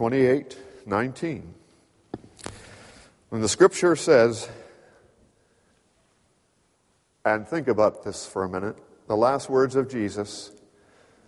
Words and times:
28 0.00 0.56
19. 0.86 1.54
When 3.28 3.42
the 3.42 3.48
scripture 3.50 3.94
says, 3.94 4.48
and 7.26 7.46
think 7.46 7.68
about 7.68 8.02
this 8.02 8.26
for 8.26 8.44
a 8.44 8.48
minute, 8.48 8.78
the 9.08 9.16
last 9.16 9.50
words 9.50 9.76
of 9.76 9.90
Jesus, 9.90 10.52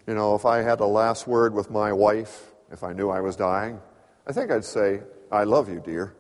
you 0.06 0.14
know, 0.14 0.34
if 0.34 0.46
I 0.46 0.62
had 0.62 0.80
a 0.80 0.86
last 0.86 1.26
word 1.26 1.52
with 1.52 1.70
my 1.70 1.92
wife, 1.92 2.46
if 2.70 2.82
I 2.82 2.94
knew 2.94 3.10
I 3.10 3.20
was 3.20 3.36
dying, 3.36 3.78
I 4.26 4.32
think 4.32 4.50
I'd 4.50 4.64
say, 4.64 5.02
I 5.30 5.44
love 5.44 5.68
you, 5.68 5.82
dear. 5.84 6.14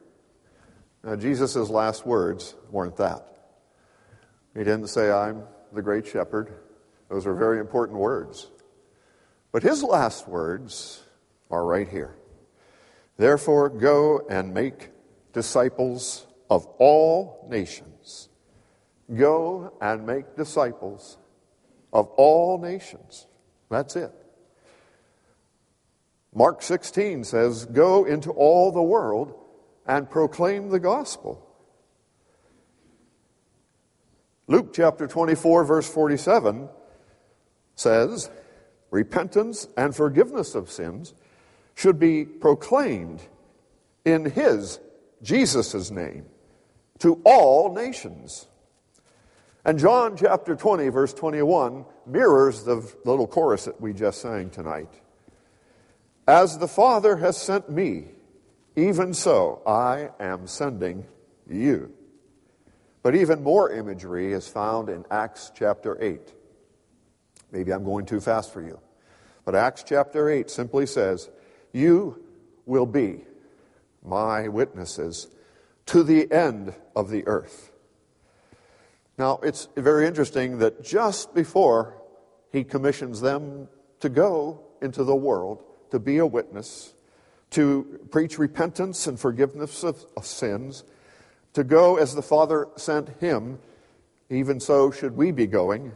Now, 1.02 1.16
Jesus' 1.16 1.70
last 1.70 2.04
words 2.04 2.54
weren't 2.70 2.98
that. 2.98 3.48
He 4.52 4.58
didn't 4.58 4.88
say, 4.88 5.10
I'm 5.10 5.44
the 5.72 5.80
great 5.80 6.06
shepherd. 6.06 6.52
Those 7.08 7.26
are 7.26 7.32
very 7.32 7.60
important 7.60 7.98
words. 7.98 8.50
But 9.52 9.62
his 9.62 9.82
last 9.82 10.28
words 10.28 11.02
are 11.50 11.64
right 11.64 11.88
here. 11.88 12.14
Therefore, 13.22 13.68
go 13.68 14.26
and 14.28 14.52
make 14.52 14.90
disciples 15.32 16.26
of 16.50 16.66
all 16.80 17.46
nations. 17.48 18.28
Go 19.14 19.76
and 19.80 20.04
make 20.04 20.34
disciples 20.34 21.18
of 21.92 22.08
all 22.16 22.58
nations. 22.58 23.28
That's 23.70 23.94
it. 23.94 24.10
Mark 26.34 26.62
16 26.62 27.22
says, 27.22 27.64
Go 27.64 28.06
into 28.06 28.32
all 28.32 28.72
the 28.72 28.82
world 28.82 29.32
and 29.86 30.10
proclaim 30.10 30.70
the 30.70 30.80
gospel. 30.80 31.48
Luke 34.48 34.72
chapter 34.74 35.06
24, 35.06 35.62
verse 35.62 35.88
47 35.88 36.68
says, 37.76 38.32
Repentance 38.90 39.68
and 39.76 39.94
forgiveness 39.94 40.56
of 40.56 40.68
sins 40.68 41.14
should 41.74 41.98
be 41.98 42.24
proclaimed 42.24 43.22
in 44.04 44.24
his, 44.24 44.78
Jesus' 45.22 45.90
name, 45.90 46.26
to 46.98 47.20
all 47.24 47.74
nations. 47.74 48.46
And 49.64 49.78
John 49.78 50.16
chapter 50.16 50.56
20, 50.56 50.88
verse 50.88 51.14
21, 51.14 51.84
mirrors 52.06 52.64
the 52.64 52.76
little 53.04 53.26
chorus 53.26 53.66
that 53.66 53.80
we 53.80 53.92
just 53.92 54.20
sang 54.20 54.50
tonight. 54.50 54.92
As 56.26 56.58
the 56.58 56.68
Father 56.68 57.16
has 57.16 57.36
sent 57.36 57.70
me, 57.70 58.06
even 58.76 59.14
so 59.14 59.62
I 59.66 60.10
am 60.18 60.46
sending 60.46 61.06
you. 61.48 61.92
But 63.02 63.16
even 63.16 63.42
more 63.42 63.70
imagery 63.70 64.32
is 64.32 64.48
found 64.48 64.88
in 64.88 65.04
Acts 65.10 65.50
chapter 65.54 66.00
8. 66.00 66.20
Maybe 67.50 67.72
I'm 67.72 67.84
going 67.84 68.06
too 68.06 68.20
fast 68.20 68.52
for 68.52 68.62
you. 68.62 68.80
But 69.44 69.54
Acts 69.54 69.84
chapter 69.84 70.30
8 70.30 70.48
simply 70.48 70.86
says, 70.86 71.28
You 71.72 72.22
will 72.66 72.86
be 72.86 73.24
my 74.04 74.48
witnesses 74.48 75.28
to 75.86 76.02
the 76.02 76.30
end 76.30 76.74
of 76.94 77.10
the 77.10 77.26
earth. 77.26 77.72
Now, 79.18 79.40
it's 79.42 79.68
very 79.76 80.06
interesting 80.06 80.58
that 80.58 80.82
just 80.82 81.34
before 81.34 82.00
he 82.50 82.64
commissions 82.64 83.20
them 83.20 83.68
to 84.00 84.08
go 84.08 84.60
into 84.80 85.04
the 85.04 85.14
world, 85.14 85.62
to 85.90 85.98
be 85.98 86.18
a 86.18 86.26
witness, 86.26 86.94
to 87.50 88.00
preach 88.10 88.38
repentance 88.38 89.06
and 89.06 89.20
forgiveness 89.20 89.84
of, 89.84 90.04
of 90.16 90.26
sins, 90.26 90.84
to 91.52 91.62
go 91.62 91.96
as 91.96 92.14
the 92.14 92.22
Father 92.22 92.68
sent 92.76 93.10
him, 93.20 93.58
even 94.30 94.58
so 94.58 94.90
should 94.90 95.16
we 95.16 95.30
be 95.30 95.46
going. 95.46 95.92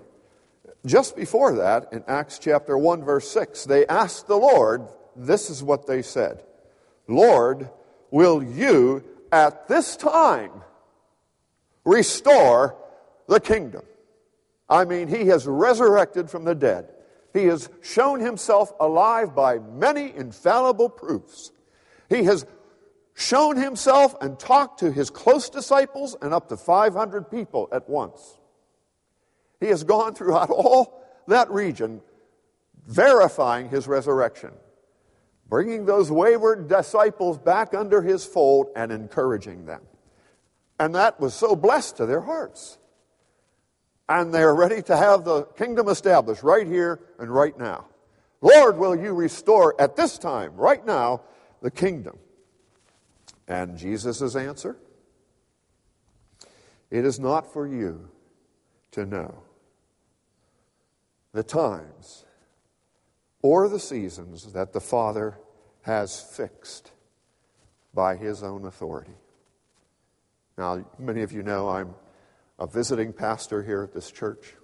Just 0.84 1.16
before 1.16 1.54
that, 1.56 1.88
in 1.92 2.04
Acts 2.06 2.38
chapter 2.38 2.76
1, 2.76 3.02
verse 3.02 3.28
6, 3.30 3.64
they 3.64 3.86
asked 3.86 4.28
the 4.28 4.36
Lord, 4.36 4.86
this 5.16 5.50
is 5.50 5.62
what 5.62 5.86
they 5.86 6.02
said 6.02 6.42
Lord, 7.08 7.70
will 8.10 8.42
you 8.42 9.04
at 9.32 9.68
this 9.68 9.96
time 9.96 10.50
restore 11.84 12.76
the 13.28 13.40
kingdom? 13.40 13.82
I 14.68 14.84
mean, 14.84 15.08
he 15.08 15.26
has 15.26 15.46
resurrected 15.46 16.28
from 16.28 16.44
the 16.44 16.54
dead. 16.54 16.88
He 17.32 17.44
has 17.44 17.68
shown 17.82 18.20
himself 18.20 18.72
alive 18.80 19.34
by 19.34 19.58
many 19.58 20.12
infallible 20.14 20.88
proofs. 20.88 21.52
He 22.08 22.24
has 22.24 22.46
shown 23.14 23.56
himself 23.56 24.14
and 24.20 24.38
talked 24.38 24.80
to 24.80 24.90
his 24.90 25.10
close 25.10 25.48
disciples 25.48 26.16
and 26.20 26.34
up 26.34 26.48
to 26.48 26.56
500 26.56 27.30
people 27.30 27.68
at 27.72 27.88
once. 27.88 28.38
He 29.60 29.66
has 29.66 29.84
gone 29.84 30.14
throughout 30.14 30.50
all 30.50 31.02
that 31.26 31.50
region 31.50 32.00
verifying 32.86 33.68
his 33.68 33.88
resurrection, 33.88 34.52
bringing 35.48 35.84
those 35.84 36.10
wayward 36.10 36.68
disciples 36.68 37.38
back 37.38 37.74
under 37.74 38.02
his 38.02 38.24
fold 38.24 38.68
and 38.74 38.90
encouraging 38.90 39.66
them. 39.66 39.82
And 40.78 40.94
that 40.94 41.20
was 41.20 41.34
so 41.34 41.56
blessed 41.56 41.96
to 41.98 42.06
their 42.06 42.20
hearts 42.20 42.78
and 44.08 44.32
they're 44.32 44.54
ready 44.54 44.82
to 44.82 44.96
have 44.96 45.24
the 45.24 45.44
kingdom 45.56 45.88
established 45.88 46.42
right 46.42 46.66
here 46.66 47.00
and 47.18 47.30
right 47.30 47.58
now. 47.58 47.86
Lord, 48.40 48.78
will 48.78 48.94
you 48.94 49.12
restore 49.12 49.74
at 49.80 49.96
this 49.96 50.18
time, 50.18 50.54
right 50.56 50.84
now, 50.84 51.22
the 51.62 51.70
kingdom? 51.70 52.18
And 53.48 53.76
Jesus' 53.76 54.36
answer? 54.36 54.76
It 56.90 57.04
is 57.04 57.18
not 57.18 57.52
for 57.52 57.66
you 57.66 58.08
to 58.92 59.04
know 59.04 59.42
the 61.32 61.42
times 61.42 62.24
or 63.46 63.68
the 63.68 63.78
seasons 63.78 64.52
that 64.54 64.72
the 64.72 64.80
Father 64.80 65.38
has 65.82 66.20
fixed 66.20 66.90
by 67.94 68.16
his 68.16 68.42
own 68.42 68.64
authority. 68.64 69.14
Now, 70.58 70.84
many 70.98 71.22
of 71.22 71.30
you 71.30 71.44
know 71.44 71.68
I'm 71.68 71.94
a 72.58 72.66
visiting 72.66 73.12
pastor 73.12 73.62
here 73.62 73.84
at 73.84 73.94
this 73.94 74.10
church. 74.10 74.54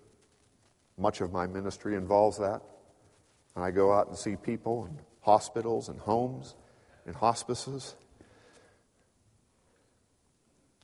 Much 0.99 1.21
of 1.21 1.31
my 1.31 1.47
ministry 1.47 1.95
involves 1.95 2.39
that. 2.39 2.61
And 3.55 3.65
I 3.65 3.71
go 3.71 3.93
out 3.93 4.09
and 4.09 4.19
see 4.19 4.35
people 4.35 4.87
in 4.87 4.99
hospitals 5.21 5.89
and 5.89 6.01
homes 6.01 6.57
and 7.07 7.15
hospices. 7.15 7.95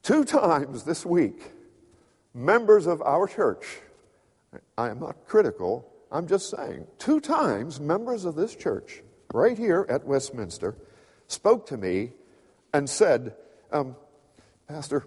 Two 0.04 0.24
times 0.24 0.84
this 0.84 1.04
week, 1.04 1.50
members 2.32 2.86
of 2.86 3.02
our 3.02 3.26
church, 3.26 3.80
I 4.76 4.88
am 4.88 5.00
not 5.00 5.26
critical, 5.26 5.92
I'm 6.10 6.26
just 6.26 6.50
saying, 6.50 6.86
two 6.98 7.20
times 7.20 7.80
members 7.80 8.24
of 8.24 8.34
this 8.34 8.54
church, 8.54 9.02
right 9.32 9.56
here 9.56 9.86
at 9.88 10.06
Westminster, 10.06 10.76
spoke 11.26 11.66
to 11.66 11.76
me 11.76 12.12
and 12.72 12.88
said, 12.88 13.34
um, 13.70 13.96
Pastor, 14.66 15.06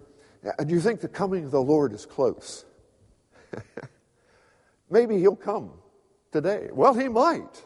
do 0.66 0.74
you 0.74 0.80
think 0.80 1.02
the 1.02 1.08
coming 1.08 1.46
of 1.46 1.52
the 1.52 1.62
Lord 1.62 1.94
is 1.94 2.06
close? 2.06 2.66
maybe 4.90 5.18
he'll 5.18 5.36
come 5.36 5.72
today. 6.32 6.70
Well, 6.72 6.94
he 6.94 7.08
might. 7.08 7.66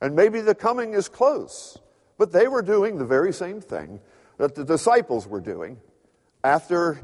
And 0.00 0.16
maybe 0.16 0.40
the 0.40 0.54
coming 0.54 0.94
is 0.94 1.08
close. 1.08 1.78
But 2.18 2.32
they 2.32 2.48
were 2.48 2.62
doing 2.62 2.98
the 2.98 3.04
very 3.04 3.32
same 3.32 3.60
thing 3.60 4.00
that 4.38 4.54
the 4.54 4.64
disciples 4.64 5.26
were 5.26 5.40
doing 5.40 5.80
after 6.44 7.00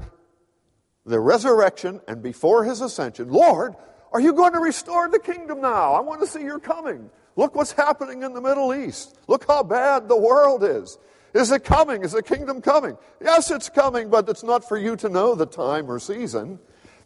the 1.07 1.21
resurrection 1.21 2.01
and 2.07 2.23
before 2.23 2.65
his 2.65 2.81
ascension. 2.81 3.31
Lord, 3.31 3.75
are 4.13 4.21
you 4.21 4.33
going 4.33 4.53
to 4.53 4.61
restore 4.61 5.09
the 5.09 5.19
kingdom 5.19 5.61
now? 5.61 5.95
I 5.95 6.01
want 6.01 6.21
to 6.21 6.27
see 6.27 6.43
your 6.43 6.59
coming. 6.59 7.11
Look 7.37 7.55
what's 7.55 7.73
happening 7.73 8.23
in 8.23 8.33
the 8.33 8.41
Middle 8.41 8.75
East. 8.75 9.19
Look 9.29 9.47
how 9.47 9.63
bad 9.63 10.09
the 10.09 10.17
world 10.17 10.65
is. 10.65 10.99
Is 11.35 11.51
it 11.53 11.63
coming? 11.63 12.03
Is 12.03 12.13
the 12.13 12.23
kingdom 12.23 12.63
coming? 12.63 12.97
Yes, 13.23 13.51
it's 13.51 13.69
coming, 13.69 14.09
but 14.11 14.29
it's 14.29 14.43
not 14.43 14.67
for 14.67 14.79
you 14.79 14.97
to 14.97 15.09
know 15.09 15.35
the 15.35 15.47
time 15.47 15.91
or 15.91 15.99
season. 15.99 16.59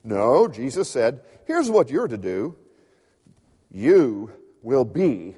No, 0.04 0.48
Jesus 0.48 0.88
said, 0.88 1.20
here's 1.46 1.70
what 1.70 1.90
you're 1.90 2.08
to 2.08 2.16
do. 2.16 2.56
You 3.70 4.30
will 4.62 4.84
be, 4.84 5.36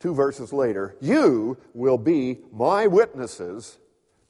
two 0.00 0.14
verses 0.14 0.52
later, 0.52 0.96
you 1.00 1.58
will 1.74 1.98
be 1.98 2.38
my 2.52 2.86
witnesses 2.86 3.78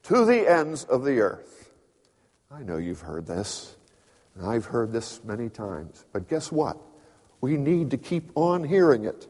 to 0.05 0.25
the 0.25 0.51
ends 0.51 0.85
of 0.85 1.05
the 1.05 1.21
earth. 1.21 1.71
I 2.51 2.63
know 2.63 2.77
you've 2.77 3.01
heard 3.01 3.27
this, 3.27 3.74
and 4.35 4.47
I've 4.47 4.67
heard 4.67 4.93
this 4.93 5.23
many 5.25 5.49
times, 5.49 6.05
but 6.13 6.29
guess 6.29 6.51
what? 6.51 6.77
We 7.41 7.57
need 7.57 7.91
to 7.91 7.97
keep 7.97 8.31
on 8.35 8.65
hearing 8.65 9.05
it. 9.05 9.29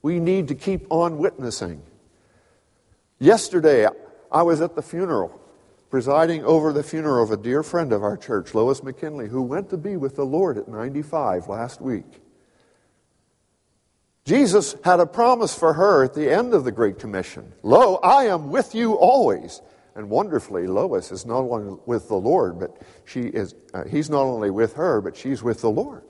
We 0.00 0.20
need 0.20 0.48
to 0.48 0.54
keep 0.54 0.86
on 0.90 1.18
witnessing. 1.18 1.82
Yesterday, 3.18 3.88
I 4.30 4.42
was 4.42 4.60
at 4.60 4.74
the 4.74 4.82
funeral, 4.82 5.40
presiding 5.90 6.44
over 6.44 6.72
the 6.72 6.82
funeral 6.82 7.22
of 7.22 7.30
a 7.30 7.36
dear 7.36 7.62
friend 7.62 7.92
of 7.92 8.02
our 8.02 8.16
church, 8.16 8.54
Lois 8.54 8.82
McKinley, 8.82 9.28
who 9.28 9.42
went 9.42 9.70
to 9.70 9.76
be 9.76 9.96
with 9.96 10.16
the 10.16 10.24
Lord 10.24 10.56
at 10.58 10.68
95 10.68 11.48
last 11.48 11.80
week. 11.80 12.22
Jesus 14.24 14.76
had 14.84 15.00
a 15.00 15.06
promise 15.06 15.54
for 15.54 15.74
her 15.74 16.04
at 16.04 16.14
the 16.14 16.32
end 16.32 16.54
of 16.54 16.64
the 16.64 16.72
Great 16.72 16.98
Commission 16.98 17.52
Lo, 17.62 17.96
I 17.96 18.26
am 18.26 18.50
with 18.50 18.74
you 18.74 18.94
always. 18.94 19.60
And 19.94 20.08
wonderfully, 20.08 20.66
Lois 20.66 21.12
is 21.12 21.26
not 21.26 21.40
only 21.40 21.78
with 21.84 22.08
the 22.08 22.16
Lord, 22.16 22.58
but 22.58 22.80
she 23.04 23.22
is, 23.22 23.54
uh, 23.74 23.84
he's 23.84 24.08
not 24.08 24.22
only 24.22 24.50
with 24.50 24.74
her, 24.74 25.00
but 25.00 25.16
she's 25.16 25.42
with 25.42 25.60
the 25.60 25.70
Lord. 25.70 26.02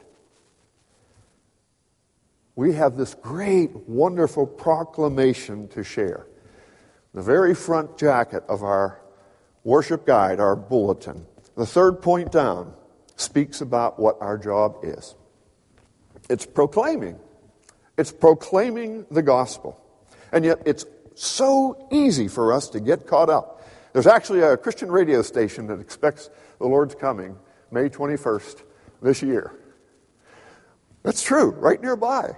We 2.55 2.75
have 2.75 2.96
this 2.96 3.14
great, 3.14 3.75
wonderful 3.88 4.46
proclamation 4.46 5.69
to 5.69 5.82
share. 5.82 6.26
The 7.14 7.23
very 7.23 7.55
front 7.55 7.99
jacket 7.99 8.44
of 8.49 8.62
our 8.62 9.00
worship 9.64 10.06
guide, 10.06 10.38
our 10.38 10.55
bulletin, 10.55 11.26
the 11.56 11.67
third 11.67 12.02
point 12.02 12.31
down, 12.31 12.75
speaks 13.17 13.61
about 13.61 13.99
what 13.99 14.17
our 14.20 14.38
job 14.38 14.79
is. 14.82 15.14
It's 16.29 16.46
proclaiming. 16.46 17.19
It's 17.99 18.12
proclaiming 18.12 19.06
the 19.11 19.23
gospel. 19.23 19.79
And 20.31 20.44
yet 20.44 20.62
it's 20.64 20.87
so 21.14 21.88
easy 21.90 22.29
for 22.29 22.52
us 22.52 22.69
to 22.70 22.81
get 22.81 23.06
caught 23.06 23.29
up. 23.29 23.61
There's 23.92 24.06
actually 24.06 24.40
a 24.40 24.56
Christian 24.56 24.90
radio 24.90 25.22
station 25.22 25.66
that 25.66 25.80
expects 25.80 26.30
the 26.58 26.66
Lord's 26.66 26.94
coming 26.94 27.36
May 27.70 27.88
21st 27.88 28.62
this 29.02 29.22
year. 29.22 29.52
That's 31.02 31.22
true, 31.22 31.50
right 31.50 31.80
nearby. 31.82 32.36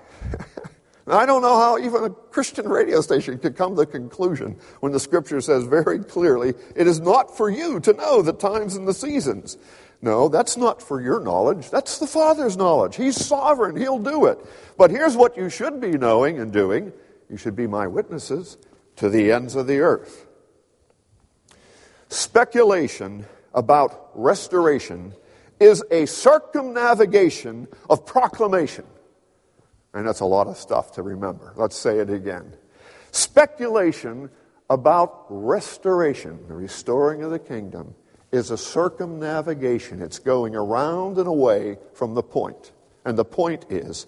now, 1.06 1.18
I 1.18 1.26
don't 1.26 1.42
know 1.42 1.56
how 1.56 1.78
even 1.78 2.04
a 2.04 2.10
Christian 2.10 2.68
radio 2.68 3.00
station 3.02 3.38
could 3.38 3.56
come 3.56 3.70
to 3.70 3.82
the 3.82 3.86
conclusion 3.86 4.58
when 4.80 4.92
the 4.92 5.00
scripture 5.00 5.40
says 5.40 5.64
very 5.64 5.98
clearly, 5.98 6.54
it 6.74 6.86
is 6.86 7.00
not 7.00 7.36
for 7.36 7.50
you 7.50 7.78
to 7.80 7.92
know 7.92 8.22
the 8.22 8.32
times 8.32 8.74
and 8.74 8.88
the 8.88 8.94
seasons. 8.94 9.58
No, 10.00 10.28
that's 10.28 10.56
not 10.56 10.82
for 10.82 11.00
your 11.00 11.20
knowledge. 11.20 11.70
That's 11.70 11.98
the 11.98 12.06
Father's 12.06 12.56
knowledge. 12.56 12.96
He's 12.96 13.22
sovereign. 13.22 13.76
He'll 13.76 13.98
do 13.98 14.26
it. 14.26 14.38
But 14.76 14.90
here's 14.90 15.16
what 15.16 15.36
you 15.36 15.48
should 15.48 15.80
be 15.80 15.92
knowing 15.92 16.38
and 16.38 16.52
doing. 16.52 16.92
You 17.30 17.36
should 17.36 17.56
be 17.56 17.66
my 17.66 17.86
witnesses 17.86 18.58
to 18.96 19.08
the 19.08 19.32
ends 19.32 19.54
of 19.56 19.66
the 19.66 19.80
earth. 19.80 20.23
Speculation 22.14 23.26
about 23.54 24.12
restoration 24.14 25.12
is 25.58 25.82
a 25.90 26.06
circumnavigation 26.06 27.66
of 27.90 28.06
proclamation. 28.06 28.84
And 29.92 30.06
that's 30.06 30.20
a 30.20 30.24
lot 30.24 30.46
of 30.46 30.56
stuff 30.56 30.92
to 30.92 31.02
remember. 31.02 31.52
Let's 31.56 31.76
say 31.76 31.98
it 31.98 32.10
again. 32.10 32.56
Speculation 33.10 34.30
about 34.70 35.26
restoration, 35.28 36.38
the 36.46 36.54
restoring 36.54 37.24
of 37.24 37.32
the 37.32 37.40
kingdom, 37.40 37.96
is 38.30 38.52
a 38.52 38.58
circumnavigation. 38.58 40.00
It's 40.00 40.20
going 40.20 40.54
around 40.54 41.18
and 41.18 41.26
away 41.26 41.78
from 41.94 42.14
the 42.14 42.22
point. 42.22 42.70
And 43.04 43.18
the 43.18 43.24
point 43.24 43.66
is 43.70 44.06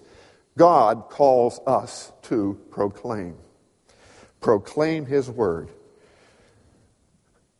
God 0.57 1.09
calls 1.09 1.59
us 1.67 2.13
to 2.23 2.57
proclaim. 2.71 3.35
Proclaim 4.39 5.05
His 5.05 5.29
word. 5.29 5.71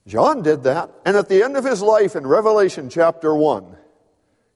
John 0.07 0.41
did 0.41 0.63
that. 0.63 0.89
And 1.05 1.15
at 1.15 1.29
the 1.29 1.43
end 1.43 1.57
of 1.57 1.63
his 1.63 1.81
life 1.81 2.15
in 2.15 2.25
Revelation 2.25 2.89
chapter 2.89 3.35
1, 3.35 3.75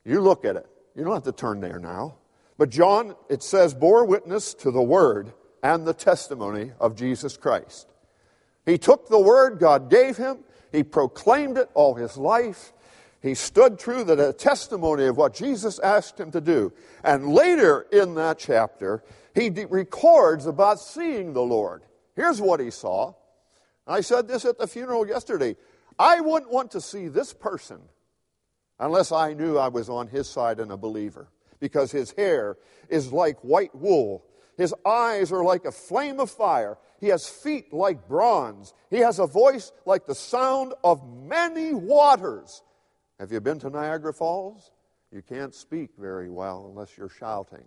you 0.06 0.22
look 0.22 0.46
at 0.46 0.56
it. 0.56 0.66
You 0.96 1.04
don't 1.04 1.14
have 1.14 1.24
to 1.24 1.32
turn 1.32 1.60
there 1.60 1.80
now. 1.80 2.16
But 2.58 2.70
John, 2.70 3.16
it 3.30 3.44
says, 3.44 3.74
bore 3.74 4.06
witness 4.06 4.54
to 4.56 4.72
the 4.72 4.82
word 4.82 5.34
and 5.62 5.86
the 5.86 5.94
testimony 5.94 6.72
of 6.80 6.96
Jesus 6.96 7.38
Christ. 7.38 7.88
He 8.66 8.78
took 8.78 9.10
the 9.10 9.20
word 9.20 9.60
God 9.60 9.90
gave 9.90 10.18
him 10.18 10.40
he 10.72 10.84
proclaimed 10.84 11.58
it 11.58 11.70
all 11.74 11.96
his 11.96 12.18
life. 12.18 12.74
He 13.22 13.36
stood 13.36 13.78
true 13.78 14.04
to 14.06 14.16
the 14.16 14.34
testimony 14.34 15.06
of 15.06 15.18
what 15.18 15.34
Jesus 15.34 15.80
asked 15.80 16.20
him 16.20 16.32
to 16.32 16.42
do. 16.42 16.74
And 17.04 17.34
later 17.34 17.86
in 17.92 18.16
that 18.16 18.40
chapter, 18.40 19.04
he 19.36 19.50
de- 19.50 19.68
records 19.68 20.46
about 20.46 20.80
seeing 20.80 21.34
the 21.34 21.42
Lord. 21.42 21.84
Here's 22.16 22.42
what 22.42 22.60
he 22.60 22.72
saw. 22.72 23.14
I 23.92 24.02
said 24.02 24.28
this 24.28 24.46
at 24.46 24.58
the 24.58 24.68
funeral 24.68 25.08
yesterday. 25.08 25.56
I 26.00 26.22
wouldn't 26.22 26.52
want 26.52 26.72
to 26.72 26.82
see 26.82 27.08
this 27.08 27.34
person 27.34 27.80
unless 28.80 29.12
I 29.12 29.34
knew 29.34 29.58
I 29.58 29.68
was 29.68 29.90
on 29.90 30.08
his 30.08 30.28
side 30.28 30.60
and 30.60 30.72
a 30.72 30.78
believer, 30.78 31.28
because 31.60 31.92
his 31.92 32.12
hair 32.12 32.58
is 32.90 33.12
like 33.14 33.38
white 33.44 33.76
wool 33.76 34.26
his 34.62 34.76
eyes 34.86 35.32
are 35.32 35.44
like 35.44 35.66
a 35.66 35.72
flame 35.72 36.20
of 36.20 36.30
fire. 36.30 36.78
He 37.00 37.08
has 37.08 37.28
feet 37.28 37.74
like 37.74 38.08
bronze. 38.08 38.76
He 38.92 38.98
has 38.98 39.18
a 39.18 39.26
voice 39.26 39.72
like 39.88 40.06
the 40.06 40.14
sound 40.14 40.76
of 40.84 41.02
many 41.08 41.74
waters. 41.74 42.62
Have 43.20 43.32
you 43.32 43.40
been 43.40 43.58
to 43.60 43.72
Niagara 43.72 44.14
Falls? 44.14 44.72
You 45.12 45.24
can't 45.24 45.56
speak 45.56 45.90
very 45.98 46.30
well 46.30 46.68
unless 46.70 46.96
you're 46.96 47.10
shouting. 47.10 47.66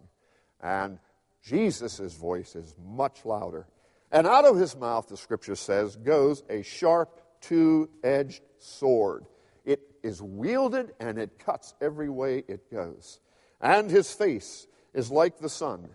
And 0.61 1.01
Jesus' 1.43 2.15
voice 2.15 2.55
is 2.55 2.77
much 2.81 3.25
louder. 3.25 3.67
And 4.15 4.27
out 4.27 4.47
of 4.47 4.57
his 4.57 4.75
mouth, 4.75 5.09
the 5.09 5.19
scripture 5.19 5.57
says, 5.57 5.97
goes 5.97 6.43
a 6.49 6.63
sharp, 6.63 7.21
two 7.43 7.91
edged 8.03 8.43
sword. 8.59 9.27
It 9.67 9.81
is 10.03 10.23
wielded 10.23 10.95
and 10.99 11.19
it 11.19 11.39
cuts 11.39 11.75
every 11.83 12.09
way 12.09 12.45
it 12.49 12.71
goes. 12.73 13.21
And 13.61 13.91
his 13.91 14.11
face 14.11 14.67
is 14.95 15.11
like 15.11 15.39
the 15.39 15.51
sun 15.51 15.91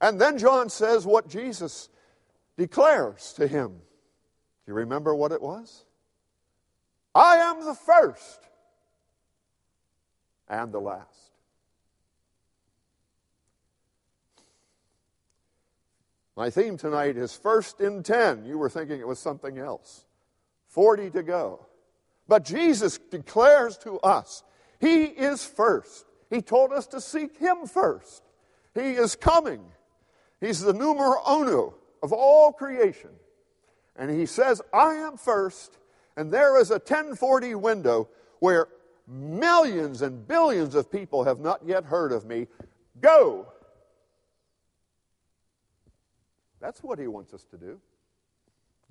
and 0.00 0.20
then 0.20 0.38
John 0.38 0.68
says 0.68 1.06
what 1.06 1.28
Jesus 1.28 1.88
declares 2.56 3.32
to 3.34 3.46
him. 3.46 3.68
Do 3.68 4.72
you 4.72 4.74
remember 4.74 5.14
what 5.14 5.32
it 5.32 5.42
was? 5.42 5.84
I 7.14 7.36
am 7.36 7.64
the 7.64 7.74
first 7.74 8.40
and 10.48 10.72
the 10.72 10.80
last. 10.80 11.27
My 16.38 16.50
theme 16.50 16.76
tonight 16.76 17.16
is 17.16 17.34
first 17.34 17.80
in 17.80 18.04
10. 18.04 18.44
You 18.44 18.58
were 18.58 18.70
thinking 18.70 19.00
it 19.00 19.08
was 19.08 19.18
something 19.18 19.58
else. 19.58 20.04
40 20.68 21.10
to 21.10 21.24
go. 21.24 21.66
But 22.28 22.44
Jesus 22.44 22.96
declares 22.96 23.76
to 23.78 23.98
us, 23.98 24.44
He 24.78 25.02
is 25.02 25.44
first. 25.44 26.06
He 26.30 26.40
told 26.40 26.72
us 26.72 26.86
to 26.88 27.00
seek 27.00 27.38
Him 27.38 27.66
first. 27.66 28.22
He 28.72 28.92
is 28.92 29.16
coming. 29.16 29.62
He's 30.40 30.60
the 30.60 30.72
numero 30.72 31.16
uno 31.28 31.74
of 32.04 32.12
all 32.12 32.52
creation. 32.52 33.10
And 33.96 34.08
he 34.08 34.24
says, 34.24 34.62
I 34.72 34.92
am 34.92 35.16
first, 35.16 35.76
and 36.16 36.32
there 36.32 36.60
is 36.60 36.70
a 36.70 36.74
1040 36.74 37.56
window 37.56 38.10
where 38.38 38.68
millions 39.08 40.02
and 40.02 40.28
billions 40.28 40.76
of 40.76 40.88
people 40.88 41.24
have 41.24 41.40
not 41.40 41.66
yet 41.66 41.82
heard 41.82 42.12
of 42.12 42.26
me. 42.26 42.46
Go. 43.00 43.48
That's 46.60 46.82
what 46.82 46.98
he 46.98 47.06
wants 47.06 47.32
us 47.34 47.44
to 47.50 47.56
do. 47.56 47.80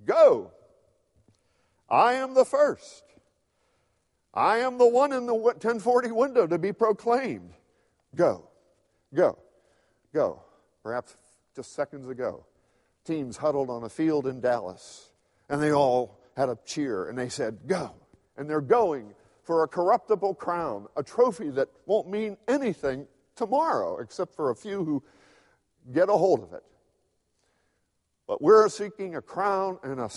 Go. 0.04 0.52
I 1.88 2.14
am 2.14 2.34
the 2.34 2.44
first. 2.44 3.04
I 4.34 4.58
am 4.58 4.78
the 4.78 4.86
one 4.86 5.12
in 5.12 5.26
the 5.26 5.34
1040 5.34 6.10
window 6.12 6.46
to 6.46 6.58
be 6.58 6.72
proclaimed. 6.72 7.52
Go. 8.14 8.48
Go. 9.14 9.38
Go. 10.14 10.42
Perhaps 10.82 11.16
just 11.56 11.74
seconds 11.74 12.08
ago. 12.08 12.44
Teams 13.04 13.36
huddled 13.36 13.70
on 13.70 13.84
a 13.84 13.88
field 13.88 14.26
in 14.26 14.40
Dallas, 14.40 15.12
and 15.48 15.62
they 15.62 15.72
all 15.72 16.18
had 16.36 16.48
a 16.48 16.58
cheer, 16.64 17.08
and 17.08 17.18
they 17.18 17.28
said, 17.28 17.58
Go. 17.66 17.94
And 18.36 18.48
they're 18.48 18.60
going 18.60 19.14
for 19.42 19.64
a 19.64 19.68
corruptible 19.68 20.34
crown, 20.34 20.86
a 20.96 21.02
trophy 21.02 21.48
that 21.50 21.68
won't 21.86 22.08
mean 22.08 22.36
anything 22.46 23.06
tomorrow, 23.34 23.98
except 23.98 24.34
for 24.36 24.50
a 24.50 24.54
few 24.54 24.84
who 24.84 25.02
get 25.92 26.08
a 26.08 26.12
hold 26.12 26.42
of 26.42 26.52
it. 26.52 26.62
But 28.28 28.42
we're 28.42 28.68
seeking 28.68 29.16
a 29.16 29.22
crown 29.22 29.78
and 29.82 29.98
a, 29.98 30.10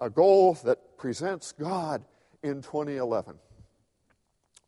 a 0.00 0.10
goal 0.10 0.54
that 0.64 0.98
presents 0.98 1.52
God 1.52 2.04
in 2.42 2.60
2011. 2.60 3.36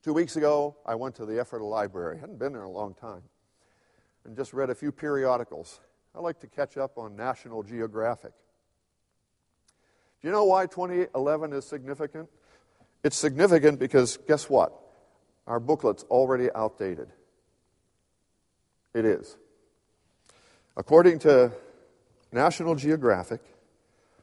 Two 0.05 0.13
weeks 0.13 0.37
ago, 0.37 0.77
I 0.87 0.95
went 0.95 1.17
to 1.17 1.27
the 1.27 1.41
Ephrata 1.41 1.65
Library. 1.65 2.17
I 2.17 2.21
hadn't 2.21 2.39
been 2.39 2.53
there 2.53 2.63
a 2.63 2.71
long 2.71 2.95
time 2.95 3.23
and 4.25 4.37
just 4.37 4.53
read 4.53 4.71
a 4.71 4.75
few 4.77 4.93
periodicals. 4.93 5.81
I 6.15 6.21
like 6.21 6.39
to 6.41 6.47
catch 6.47 6.77
up 6.77 6.99
on 6.99 7.17
National 7.17 7.65
Geographic. 7.65 8.33
Do 10.21 10.29
you 10.29 10.33
know 10.33 10.45
why 10.45 10.67
2011 10.67 11.53
is 11.53 11.65
significant? 11.65 12.29
It's 13.03 13.17
significant 13.17 13.81
because 13.81 14.19
guess 14.29 14.49
what? 14.49 14.73
Our 15.49 15.59
booklet's 15.59 16.05
already 16.05 16.49
outdated. 16.55 17.09
It 18.95 19.05
is. 19.05 19.37
According 20.77 21.19
to 21.21 21.51
National 22.33 22.75
Geographic, 22.75 23.43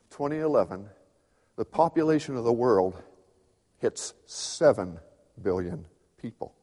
2011, 0.10 0.90
the 1.56 1.66
population 1.66 2.36
of 2.36 2.44
the 2.44 2.54
world 2.54 3.02
hits 3.78 4.14
7 4.26 5.00
billion 5.42 5.86
people. 6.20 6.54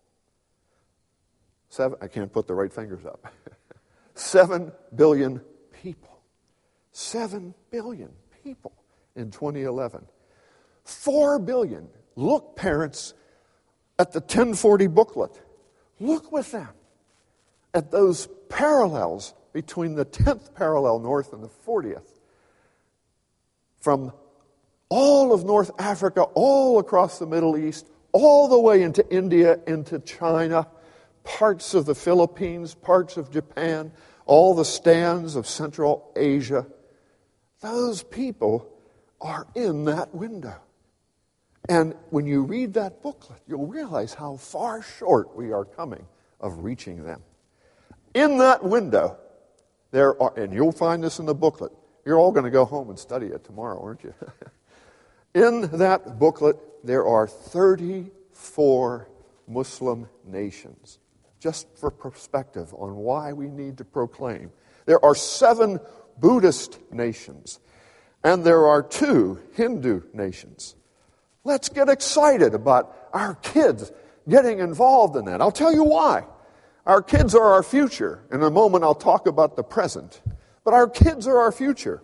Seven, 1.69 1.99
I 2.01 2.09
can't 2.09 2.33
put 2.33 2.47
the 2.47 2.55
right 2.55 2.73
fingers 2.73 3.05
up. 3.05 3.33
7 4.15 4.73
billion 4.95 5.41
people. 5.83 6.21
7 6.93 7.55
billion 7.71 8.11
people 8.43 8.73
in 9.15 9.31
2011. 9.31 10.07
4 10.85 11.39
billion. 11.39 11.89
Look, 12.15 12.57
parents, 12.57 13.15
at 13.99 14.13
the 14.13 14.21
1040 14.21 14.87
booklet. 14.89 15.41
Look 16.01 16.33
with 16.33 16.53
them 16.53 16.69
at 17.75 17.91
those 17.91 18.29
parallels 18.49 19.35
between 19.57 19.95
the 19.95 20.05
10th 20.05 20.55
parallel 20.55 20.99
north 20.99 21.33
and 21.33 21.43
the 21.43 21.49
40th. 21.49 22.05
From 23.81 24.13
all 24.91 25.33
of 25.33 25.47
North 25.47 25.71
Africa, 25.79 26.25
all 26.35 26.79
across 26.79 27.19
the 27.19 27.25
Middle 27.25 27.57
East, 27.57 27.89
all 28.13 28.49
the 28.49 28.61
way 28.61 28.83
into 28.83 29.03
India, 29.09 29.59
into 29.67 29.99
China, 30.01 30.69
parts 31.25 31.73
of 31.73 31.87
the 31.87 31.95
Philippines, 31.95 32.75
parts 32.75 33.17
of 33.17 33.31
Japan, 33.31 33.93
all 34.27 34.55
the 34.55 34.63
stands 34.63 35.37
of 35.37 35.47
Central 35.47 36.13
Asia. 36.15 36.67
Those 37.63 38.03
people 38.03 38.71
are 39.23 39.47
in 39.55 39.87
that 39.87 40.15
window. 40.15 40.61
And 41.67 41.95
when 42.11 42.27
you 42.27 42.43
read 42.43 42.75
that 42.75 43.03
booklet, 43.03 43.41
you'll 43.49 43.69
realize 43.69 44.13
how 44.13 44.37
far 44.37 44.83
short 44.83 45.35
we 45.35 45.51
are 45.53 45.65
coming 45.65 46.05
of 46.43 46.63
reaching 46.63 47.05
them. 47.05 47.23
In 48.13 48.37
that 48.37 48.63
window, 48.63 49.17
there 49.91 50.21
are, 50.21 50.39
and 50.39 50.53
you'll 50.53 50.73
find 50.73 51.03
this 51.03 51.19
in 51.19 51.27
the 51.27 51.35
booklet. 51.35 51.73
You're 52.05 52.19
all 52.19 52.33
going 52.33 52.45
to 52.45 52.51
go 52.51 52.65
home 52.65 52.91
and 52.91 52.99
study 52.99 53.27
it 53.27 53.45
tomorrow, 53.45 53.83
aren't 53.83 54.05
you? 54.05 54.15
in 55.35 55.63
that 55.79 56.19
booklet, 56.19 56.57
there 56.85 57.07
are 57.07 57.27
34 57.27 59.09
Muslim 59.49 60.09
nations, 60.25 60.99
just 61.41 61.67
for 61.77 61.91
perspective 61.91 62.73
on 62.75 62.97
why 62.97 63.33
we 63.33 63.49
need 63.49 63.79
to 63.79 63.85
proclaim. 63.85 64.51
There 64.87 65.05
are 65.05 65.15
seven 65.15 65.81
Buddhist 66.19 66.79
nations, 66.93 67.61
and 68.25 68.45
there 68.45 68.67
are 68.67 68.83
two 68.83 69.41
Hindu 69.55 70.03
nations. 70.13 70.77
Let's 71.45 71.69
get 71.69 71.89
excited 71.89 72.55
about 72.55 73.09
our 73.13 73.35
kids 73.37 73.93
getting 74.29 74.59
involved 74.59 75.17
in 75.17 75.27
that. 75.27 75.41
I'll 75.41 75.53
tell 75.53 75.73
you 75.73 75.85
why. 75.85 76.25
Our 76.87 77.03
kids 77.03 77.35
are 77.35 77.45
our 77.45 77.65
future. 77.65 78.23
In 78.31 78.43
a 78.43 78.51
moment, 78.51 78.85
I'll 78.85 78.95
talk 78.95 79.27
about 79.27 79.57
the 79.57 79.65
present. 79.65 80.23
But 80.63 80.73
our 80.73 80.89
kids 80.89 81.27
are 81.27 81.39
our 81.39 81.51
future. 81.51 82.03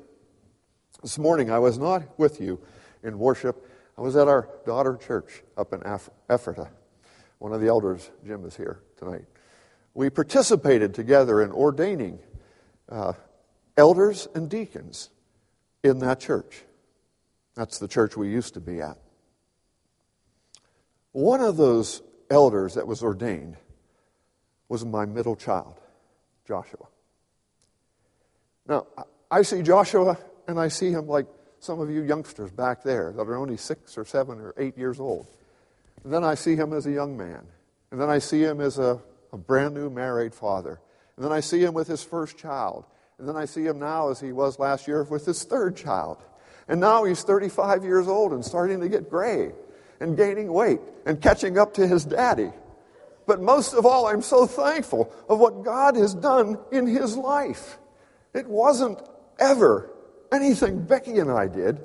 This 1.02 1.18
morning, 1.18 1.50
I 1.50 1.60
was 1.60 1.78
not 1.78 2.18
with 2.18 2.40
you 2.40 2.60
in 3.02 3.18
worship. 3.18 3.68
I 3.96 4.00
was 4.00 4.16
at 4.16 4.26
our 4.26 4.48
daughter 4.66 4.96
church 4.96 5.42
up 5.56 5.72
in 5.72 5.82
Ephrata. 6.28 6.68
One 7.38 7.52
of 7.52 7.60
the 7.60 7.68
elders, 7.68 8.10
Jim, 8.26 8.44
is 8.44 8.56
here 8.56 8.80
tonight. 8.96 9.24
We 9.94 10.10
participated 10.10 10.94
together 10.94 11.42
in 11.42 11.52
ordaining 11.52 12.18
uh, 12.88 13.12
elders 13.76 14.26
and 14.34 14.48
deacons 14.48 15.10
in 15.84 16.00
that 16.00 16.18
church. 16.18 16.62
That's 17.54 17.78
the 17.78 17.88
church 17.88 18.16
we 18.16 18.30
used 18.30 18.54
to 18.54 18.60
be 18.60 18.80
at. 18.80 18.96
One 21.12 21.40
of 21.40 21.56
those 21.56 22.02
elders 22.30 22.74
that 22.74 22.86
was 22.86 23.02
ordained 23.02 23.56
was 24.72 24.86
my 24.86 25.04
middle 25.04 25.36
child, 25.36 25.74
Joshua. 26.48 26.86
Now, 28.66 28.86
I 29.30 29.42
see 29.42 29.60
Joshua 29.60 30.16
and 30.48 30.58
I 30.58 30.68
see 30.68 30.90
him 30.90 31.06
like 31.06 31.26
some 31.60 31.78
of 31.78 31.90
you 31.90 32.00
youngsters 32.00 32.50
back 32.50 32.82
there 32.82 33.12
that 33.12 33.20
are 33.20 33.36
only 33.36 33.58
six 33.58 33.98
or 33.98 34.06
seven 34.06 34.40
or 34.40 34.54
eight 34.56 34.78
years 34.78 34.98
old. 34.98 35.26
And 36.04 36.12
then 36.12 36.24
I 36.24 36.36
see 36.36 36.56
him 36.56 36.72
as 36.72 36.86
a 36.86 36.90
young 36.90 37.18
man. 37.18 37.42
And 37.90 38.00
then 38.00 38.08
I 38.08 38.18
see 38.18 38.42
him 38.42 38.62
as 38.62 38.78
a, 38.78 38.98
a 39.30 39.36
brand 39.36 39.74
new 39.74 39.90
married 39.90 40.34
father. 40.34 40.80
And 41.16 41.24
then 41.26 41.32
I 41.32 41.40
see 41.40 41.62
him 41.62 41.74
with 41.74 41.86
his 41.86 42.02
first 42.02 42.38
child. 42.38 42.86
And 43.18 43.28
then 43.28 43.36
I 43.36 43.44
see 43.44 43.66
him 43.66 43.78
now 43.78 44.08
as 44.08 44.20
he 44.20 44.32
was 44.32 44.58
last 44.58 44.88
year 44.88 45.02
with 45.02 45.26
his 45.26 45.44
third 45.44 45.76
child. 45.76 46.16
And 46.66 46.80
now 46.80 47.04
he's 47.04 47.22
35 47.22 47.84
years 47.84 48.08
old 48.08 48.32
and 48.32 48.42
starting 48.42 48.80
to 48.80 48.88
get 48.88 49.10
gray 49.10 49.52
and 50.00 50.16
gaining 50.16 50.50
weight 50.50 50.80
and 51.04 51.20
catching 51.20 51.58
up 51.58 51.74
to 51.74 51.86
his 51.86 52.06
daddy. 52.06 52.52
But 53.26 53.40
most 53.40 53.74
of 53.74 53.86
all, 53.86 54.06
I'm 54.06 54.22
so 54.22 54.46
thankful 54.46 55.12
of 55.28 55.38
what 55.38 55.64
God 55.64 55.96
has 55.96 56.14
done 56.14 56.58
in 56.70 56.86
his 56.86 57.16
life. 57.16 57.78
It 58.34 58.46
wasn't 58.46 59.00
ever 59.38 59.90
anything 60.32 60.84
Becky 60.84 61.18
and 61.18 61.30
I 61.30 61.46
did. 61.46 61.80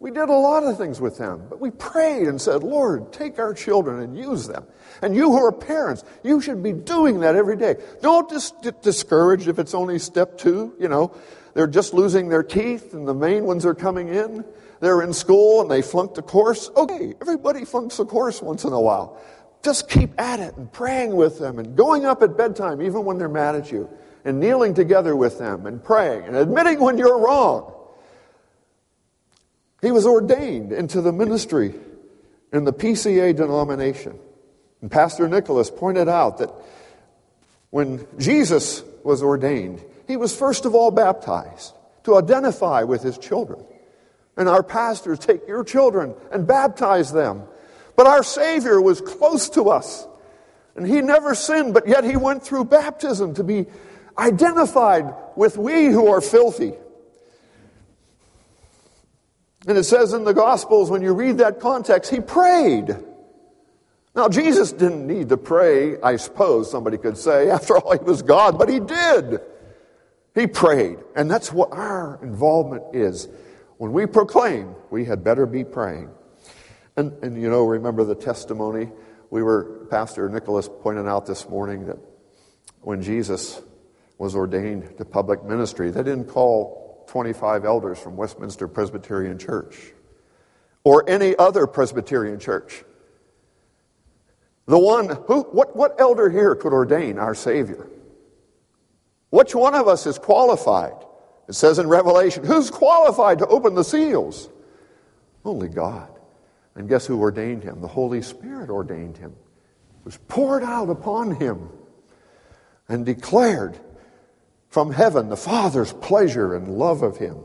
We 0.00 0.10
did 0.10 0.30
a 0.30 0.32
lot 0.32 0.64
of 0.64 0.78
things 0.78 0.98
with 0.98 1.18
them, 1.18 1.46
but 1.50 1.60
we 1.60 1.70
prayed 1.70 2.26
and 2.26 2.40
said, 2.40 2.62
Lord, 2.62 3.12
take 3.12 3.38
our 3.38 3.52
children 3.52 4.00
and 4.00 4.16
use 4.16 4.46
them. 4.48 4.64
And 5.02 5.14
you 5.14 5.30
who 5.30 5.44
are 5.44 5.52
parents, 5.52 6.04
you 6.24 6.40
should 6.40 6.62
be 6.62 6.72
doing 6.72 7.20
that 7.20 7.36
every 7.36 7.56
day. 7.56 7.76
Don't 8.00 8.28
just 8.30 8.62
get 8.62 8.82
discouraged 8.82 9.46
if 9.46 9.58
it's 9.58 9.74
only 9.74 9.98
step 9.98 10.38
two. 10.38 10.74
You 10.80 10.88
know, 10.88 11.14
they're 11.52 11.66
just 11.66 11.92
losing 11.92 12.30
their 12.30 12.42
teeth 12.42 12.94
and 12.94 13.06
the 13.06 13.12
main 13.12 13.44
ones 13.44 13.66
are 13.66 13.74
coming 13.74 14.08
in 14.08 14.42
they're 14.80 15.02
in 15.02 15.12
school 15.12 15.60
and 15.60 15.70
they 15.70 15.82
flunked 15.82 16.18
a 16.18 16.22
course. 16.22 16.70
Okay, 16.74 17.14
everybody 17.20 17.64
flunks 17.64 17.98
a 17.98 18.04
course 18.04 18.42
once 18.42 18.64
in 18.64 18.72
a 18.72 18.80
while. 18.80 19.20
Just 19.62 19.88
keep 19.88 20.18
at 20.18 20.40
it 20.40 20.56
and 20.56 20.72
praying 20.72 21.14
with 21.14 21.38
them 21.38 21.58
and 21.58 21.76
going 21.76 22.06
up 22.06 22.22
at 22.22 22.36
bedtime, 22.36 22.80
even 22.80 23.04
when 23.04 23.18
they're 23.18 23.28
mad 23.28 23.54
at 23.54 23.70
you, 23.70 23.90
and 24.24 24.40
kneeling 24.40 24.74
together 24.74 25.14
with 25.14 25.38
them 25.38 25.66
and 25.66 25.82
praying 25.82 26.24
and 26.24 26.36
admitting 26.36 26.80
when 26.80 26.98
you're 26.98 27.18
wrong. 27.18 27.72
He 29.82 29.90
was 29.90 30.06
ordained 30.06 30.72
into 30.72 31.00
the 31.00 31.12
ministry 31.12 31.74
in 32.52 32.64
the 32.64 32.72
PCA 32.72 33.34
denomination. 33.34 34.18
And 34.82 34.90
Pastor 34.90 35.28
Nicholas 35.28 35.70
pointed 35.70 36.08
out 36.08 36.38
that 36.38 36.52
when 37.70 38.06
Jesus 38.18 38.82
was 39.04 39.22
ordained, 39.22 39.82
he 40.06 40.16
was 40.16 40.36
first 40.36 40.64
of 40.64 40.74
all 40.74 40.90
baptized 40.90 41.74
to 42.04 42.16
identify 42.16 42.82
with 42.82 43.02
his 43.02 43.16
children 43.18 43.64
and 44.40 44.48
our 44.48 44.62
pastors 44.62 45.18
take 45.18 45.46
your 45.46 45.62
children 45.62 46.14
and 46.32 46.46
baptize 46.46 47.12
them. 47.12 47.42
But 48.00 48.06
our 48.06 48.22
Savior 48.22 48.80
was 48.80 49.02
close 49.02 49.50
to 49.50 49.68
us. 49.68 50.08
And 50.74 50.86
he 50.86 51.02
never 51.02 51.34
sinned, 51.34 51.74
but 51.74 51.86
yet 51.86 52.02
he 52.02 52.16
went 52.16 52.42
through 52.42 52.64
baptism 52.64 53.34
to 53.34 53.44
be 53.44 53.66
identified 54.16 55.12
with 55.36 55.58
we 55.58 55.88
who 55.88 56.06
are 56.06 56.22
filthy. 56.22 56.72
And 59.68 59.76
it 59.76 59.84
says 59.84 60.14
in 60.14 60.24
the 60.24 60.32
Gospels, 60.32 60.90
when 60.90 61.02
you 61.02 61.12
read 61.12 61.36
that 61.38 61.60
context, 61.60 62.10
he 62.10 62.20
prayed. 62.20 62.96
Now, 64.16 64.30
Jesus 64.30 64.72
didn't 64.72 65.06
need 65.06 65.28
to 65.28 65.36
pray, 65.36 66.00
I 66.00 66.16
suppose 66.16 66.70
somebody 66.70 66.96
could 66.96 67.18
say. 67.18 67.50
After 67.50 67.76
all, 67.76 67.92
he 67.92 68.02
was 68.02 68.22
God, 68.22 68.58
but 68.58 68.70
he 68.70 68.80
did. 68.80 69.40
He 70.34 70.46
prayed. 70.46 71.00
And 71.14 71.30
that's 71.30 71.52
what 71.52 71.70
our 71.72 72.18
involvement 72.22 72.94
is. 72.94 73.28
When 73.76 73.92
we 73.92 74.06
proclaim, 74.06 74.74
we 74.90 75.04
had 75.04 75.22
better 75.22 75.44
be 75.44 75.64
praying. 75.64 76.08
And, 77.00 77.24
and 77.24 77.40
you 77.40 77.48
know, 77.48 77.64
remember 77.64 78.04
the 78.04 78.14
testimony? 78.14 78.90
We 79.30 79.42
were, 79.42 79.86
Pastor 79.90 80.28
Nicholas 80.28 80.68
pointed 80.68 81.06
out 81.06 81.24
this 81.24 81.48
morning 81.48 81.86
that 81.86 81.96
when 82.82 83.00
Jesus 83.00 83.62
was 84.18 84.36
ordained 84.36 84.98
to 84.98 85.04
public 85.06 85.42
ministry, 85.42 85.90
they 85.90 86.02
didn't 86.02 86.26
call 86.26 87.06
25 87.08 87.64
elders 87.64 87.98
from 87.98 88.18
Westminster 88.18 88.68
Presbyterian 88.68 89.38
Church 89.38 89.94
or 90.84 91.08
any 91.08 91.34
other 91.36 91.66
Presbyterian 91.66 92.38
church. 92.38 92.84
The 94.66 94.78
one 94.78 95.08
who, 95.26 95.40
what, 95.44 95.74
what 95.74 95.98
elder 95.98 96.28
here 96.28 96.54
could 96.54 96.74
ordain 96.74 97.18
our 97.18 97.34
Savior? 97.34 97.88
Which 99.30 99.54
one 99.54 99.74
of 99.74 99.88
us 99.88 100.06
is 100.06 100.18
qualified? 100.18 101.02
It 101.48 101.54
says 101.54 101.78
in 101.78 101.88
Revelation, 101.88 102.44
who's 102.44 102.70
qualified 102.70 103.38
to 103.38 103.46
open 103.46 103.74
the 103.74 103.84
seals? 103.84 104.50
Only 105.46 105.68
God. 105.68 106.19
And 106.80 106.88
guess 106.88 107.04
who 107.04 107.20
ordained 107.20 107.62
him? 107.62 107.82
The 107.82 107.88
Holy 107.88 108.22
Spirit 108.22 108.70
ordained 108.70 109.18
him. 109.18 109.32
It 109.32 110.04
was 110.06 110.16
poured 110.28 110.62
out 110.62 110.88
upon 110.88 111.34
him 111.34 111.68
and 112.88 113.04
declared 113.04 113.78
from 114.70 114.90
heaven 114.90 115.28
the 115.28 115.36
Father's 115.36 115.92
pleasure 115.92 116.54
and 116.54 116.78
love 116.78 117.02
of 117.02 117.18
him. 117.18 117.36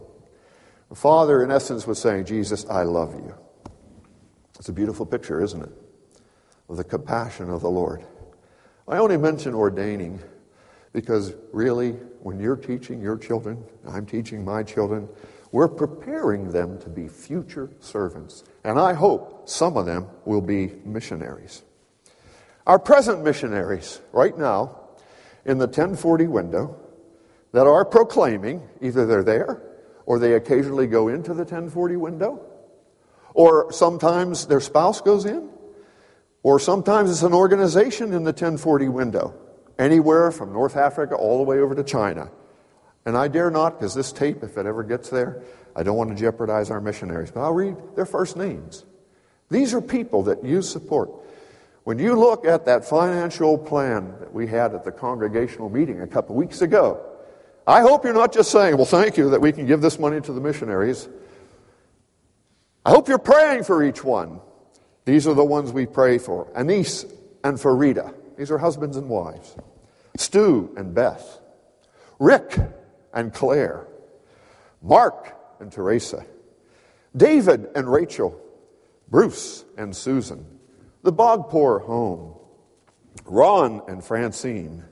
The 0.87 0.95
Father, 0.95 1.43
in 1.43 1.51
essence, 1.51 1.85
was 1.85 1.99
saying, 1.99 2.23
Jesus, 2.23 2.65
I 2.69 2.83
love 2.83 3.13
you. 3.13 3.35
It's 4.57 4.69
a 4.69 4.73
beautiful 4.73 5.05
picture, 5.05 5.43
isn't 5.43 5.63
it? 5.63 5.71
Of 6.69 6.77
the 6.77 6.85
compassion 6.85 7.49
of 7.49 7.59
the 7.59 7.69
Lord. 7.69 8.05
I 8.87 8.99
only 8.99 9.17
mention 9.17 9.53
ordaining 9.53 10.21
because 10.93 11.33
really, 11.51 11.91
when 12.21 12.39
you're 12.39 12.55
teaching 12.55 13.01
your 13.01 13.17
children, 13.17 13.61
I'm 13.85 14.05
teaching 14.05 14.45
my 14.45 14.63
children, 14.63 15.09
we're 15.55 15.69
preparing 15.69 16.51
them 16.51 16.77
to 16.77 16.89
be 16.89 17.07
future 17.07 17.69
servants. 17.79 18.43
And 18.65 18.77
I 18.77 18.91
hope 18.91 19.47
some 19.47 19.77
of 19.77 19.85
them 19.85 20.07
will 20.25 20.41
be 20.41 20.73
missionaries. 20.83 21.63
Our 22.67 22.77
present 22.77 23.23
missionaries, 23.23 24.01
right 24.11 24.37
now, 24.37 24.81
in 25.45 25.57
the 25.57 25.67
1040 25.67 26.27
window, 26.27 26.75
that 27.53 27.67
are 27.67 27.85
proclaiming, 27.85 28.67
either 28.81 29.05
they're 29.05 29.23
there, 29.23 29.61
or 30.05 30.19
they 30.19 30.33
occasionally 30.33 30.87
go 30.87 31.07
into 31.07 31.33
the 31.33 31.45
1040 31.45 31.95
window, 31.95 32.45
Or 33.33 33.71
sometimes 33.71 34.47
their 34.47 34.59
spouse 34.59 34.99
goes 34.99 35.25
in. 35.25 35.49
Or 36.43 36.59
sometimes 36.59 37.09
it's 37.09 37.23
an 37.23 37.33
organization 37.33 38.11
in 38.11 38.25
the 38.25 38.33
1040 38.33 38.89
window, 38.89 39.33
anywhere 39.79 40.31
from 40.31 40.51
North 40.51 40.75
Africa 40.75 41.15
all 41.15 41.37
the 41.37 41.45
way 41.45 41.59
over 41.59 41.75
to 41.75 41.83
China. 41.85 42.29
And 43.05 43.15
I 43.15 43.27
dare 43.27 43.51
not, 43.51 43.79
because 43.79 43.93
this 43.93 44.11
tape, 44.11 44.43
if 44.43 44.57
it 44.57 44.65
ever 44.65 44.83
gets 44.83 45.09
there, 45.09 45.43
I 45.75 45.83
don't 45.83 45.97
want 45.97 46.09
to 46.09 46.15
jeopardize 46.15 46.71
our 46.71 46.81
missionaries, 46.81 47.31
but 47.31 47.41
I'll 47.41 47.53
read 47.53 47.75
their 47.95 48.05
first 48.05 48.35
names. 48.35 48.85
These 49.49 49.73
are 49.73 49.81
people 49.81 50.23
that 50.23 50.43
you 50.43 50.61
support. 50.61 51.11
When 51.83 51.99
you 51.99 52.15
look 52.15 52.45
at 52.45 52.65
that 52.65 52.83
financial 52.83 53.59
plan 53.59 54.15
that 54.19 54.33
we 54.33 54.47
had 54.47 54.73
at 54.73 54.83
the 54.83 54.91
congregational 54.91 55.69
meeting 55.69 56.01
a 56.01 56.07
couple 56.07 56.35
weeks 56.35 56.61
ago, 56.61 57.05
I 57.67 57.81
hope 57.81 58.03
you're 58.03 58.13
not 58.13 58.33
just 58.33 58.49
saying, 58.51 58.75
well, 58.77 58.85
thank 58.85 59.17
you 59.17 59.29
that 59.31 59.41
we 59.41 59.51
can 59.51 59.67
give 59.67 59.81
this 59.81 59.99
money 59.99 60.19
to 60.21 60.33
the 60.33 60.41
missionaries. 60.41 61.07
I 62.83 62.89
hope 62.89 63.07
you're 63.07 63.17
praying 63.19 63.65
for 63.65 63.83
each 63.83 64.03
one. 64.03 64.39
These 65.05 65.27
are 65.27 65.35
the 65.35 65.45
ones 65.45 65.71
we 65.71 65.85
pray 65.85 66.17
for 66.17 66.47
Anise 66.55 67.05
and 67.43 67.57
Farida. 67.57 68.13
These 68.37 68.49
are 68.49 68.57
husbands 68.57 68.97
and 68.97 69.09
wives. 69.09 69.55
Stu 70.17 70.73
and 70.77 70.95
Beth. 70.95 71.39
Rick 72.17 72.57
and 73.15 73.33
Claire. 73.33 73.87
Mark 74.81 75.35
and 75.59 75.71
Teresa. 75.71 76.25
David 77.15 77.69
and 77.75 77.91
Rachel. 77.91 78.39
Bruce 79.09 79.65
and 79.77 79.95
Susan. 79.95 80.45
The 81.01 81.13
Bogpour 81.13 81.83
home. 81.85 82.35
Ron 83.25 83.81
and 83.87 84.03
Francine. 84.03 84.83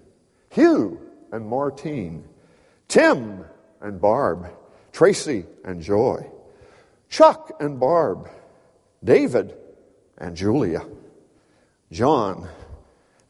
Hugh 0.50 1.00
and 1.32 1.46
Martine. 1.46 2.28
Tim 2.88 3.46
and 3.82 4.02
Barb. 4.02 4.48
Tracy 4.92 5.46
and 5.64 5.82
Joy. 5.82 6.26
Chuck 7.10 7.52
and 7.60 7.80
Barb. 7.80 8.30
David 9.04 9.56
and 10.18 10.36
Julia, 10.36 10.86
John 11.92 12.48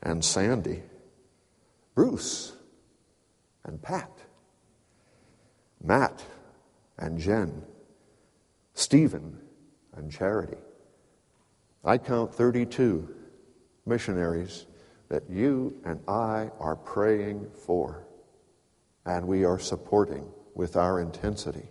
and 0.01 0.23
Sandy, 0.23 0.83
Bruce 1.95 2.53
and 3.63 3.81
Pat, 3.81 4.11
Matt 5.83 6.23
and 6.97 7.19
Jen, 7.19 7.63
Stephen 8.73 9.39
and 9.95 10.11
Charity. 10.11 10.57
I 11.83 11.97
count 11.97 12.33
32 12.33 13.13
missionaries 13.85 14.65
that 15.09 15.29
you 15.29 15.75
and 15.83 15.99
I 16.07 16.49
are 16.59 16.77
praying 16.77 17.51
for 17.65 18.07
and 19.05 19.27
we 19.27 19.43
are 19.43 19.59
supporting 19.59 20.25
with 20.55 20.77
our 20.77 21.01
intensity. 21.01 21.67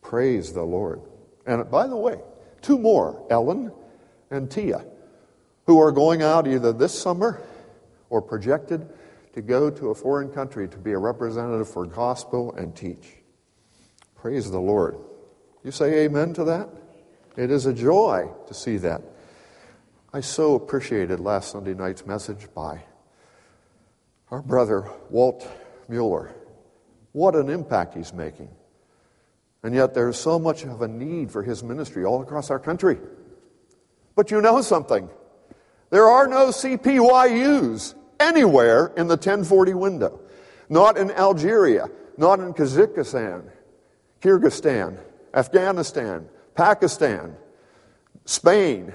Praise 0.00 0.52
the 0.52 0.62
Lord. 0.62 1.00
And 1.46 1.70
by 1.70 1.86
the 1.86 1.96
way, 1.96 2.20
two 2.60 2.78
more, 2.78 3.24
Ellen 3.30 3.72
and 4.30 4.50
Tia, 4.50 4.84
who 5.66 5.80
are 5.80 5.92
going 5.92 6.22
out 6.22 6.48
either 6.48 6.72
this 6.72 6.98
summer 6.98 7.40
or 8.10 8.20
projected 8.20 8.88
to 9.32 9.42
go 9.42 9.70
to 9.70 9.90
a 9.90 9.94
foreign 9.94 10.30
country 10.30 10.68
to 10.68 10.78
be 10.78 10.92
a 10.92 10.98
representative 10.98 11.68
for 11.68 11.86
gospel 11.86 12.52
and 12.54 12.76
teach. 12.76 13.16
Praise 14.14 14.50
the 14.50 14.60
Lord. 14.60 14.96
You 15.64 15.70
say 15.70 16.04
amen 16.04 16.34
to 16.34 16.44
that? 16.44 16.68
It 17.36 17.50
is 17.50 17.66
a 17.66 17.72
joy 17.72 18.28
to 18.46 18.54
see 18.54 18.76
that. 18.78 19.02
I 20.12 20.20
so 20.20 20.54
appreciated 20.54 21.20
last 21.20 21.50
Sunday 21.50 21.72
night's 21.72 22.04
message 22.04 22.46
by 22.54 22.82
our 24.30 24.42
brother 24.42 24.90
Walt 25.08 25.48
Mueller. 25.88 26.34
What 27.12 27.34
an 27.34 27.48
impact 27.48 27.94
he's 27.94 28.12
making. 28.12 28.50
And 29.62 29.74
yet 29.74 29.94
there's 29.94 30.18
so 30.18 30.38
much 30.38 30.64
of 30.64 30.82
a 30.82 30.88
need 30.88 31.30
for 31.30 31.42
his 31.42 31.62
ministry 31.62 32.04
all 32.04 32.20
across 32.20 32.50
our 32.50 32.58
country. 32.58 32.98
But 34.14 34.30
you 34.30 34.40
know 34.42 34.60
something. 34.60 35.08
There 35.90 36.06
are 36.06 36.26
no 36.26 36.48
CPYUs 36.48 37.94
anywhere 38.22 38.92
in 38.96 39.08
the 39.08 39.16
1040 39.16 39.74
window. 39.74 40.20
Not 40.68 40.96
in 40.96 41.10
Algeria, 41.10 41.90
not 42.16 42.38
in 42.40 42.54
Kazakhstan, 42.54 43.50
Kyrgyzstan, 44.20 44.98
Afghanistan, 45.34 46.28
Pakistan, 46.54 47.36
Spain, 48.24 48.92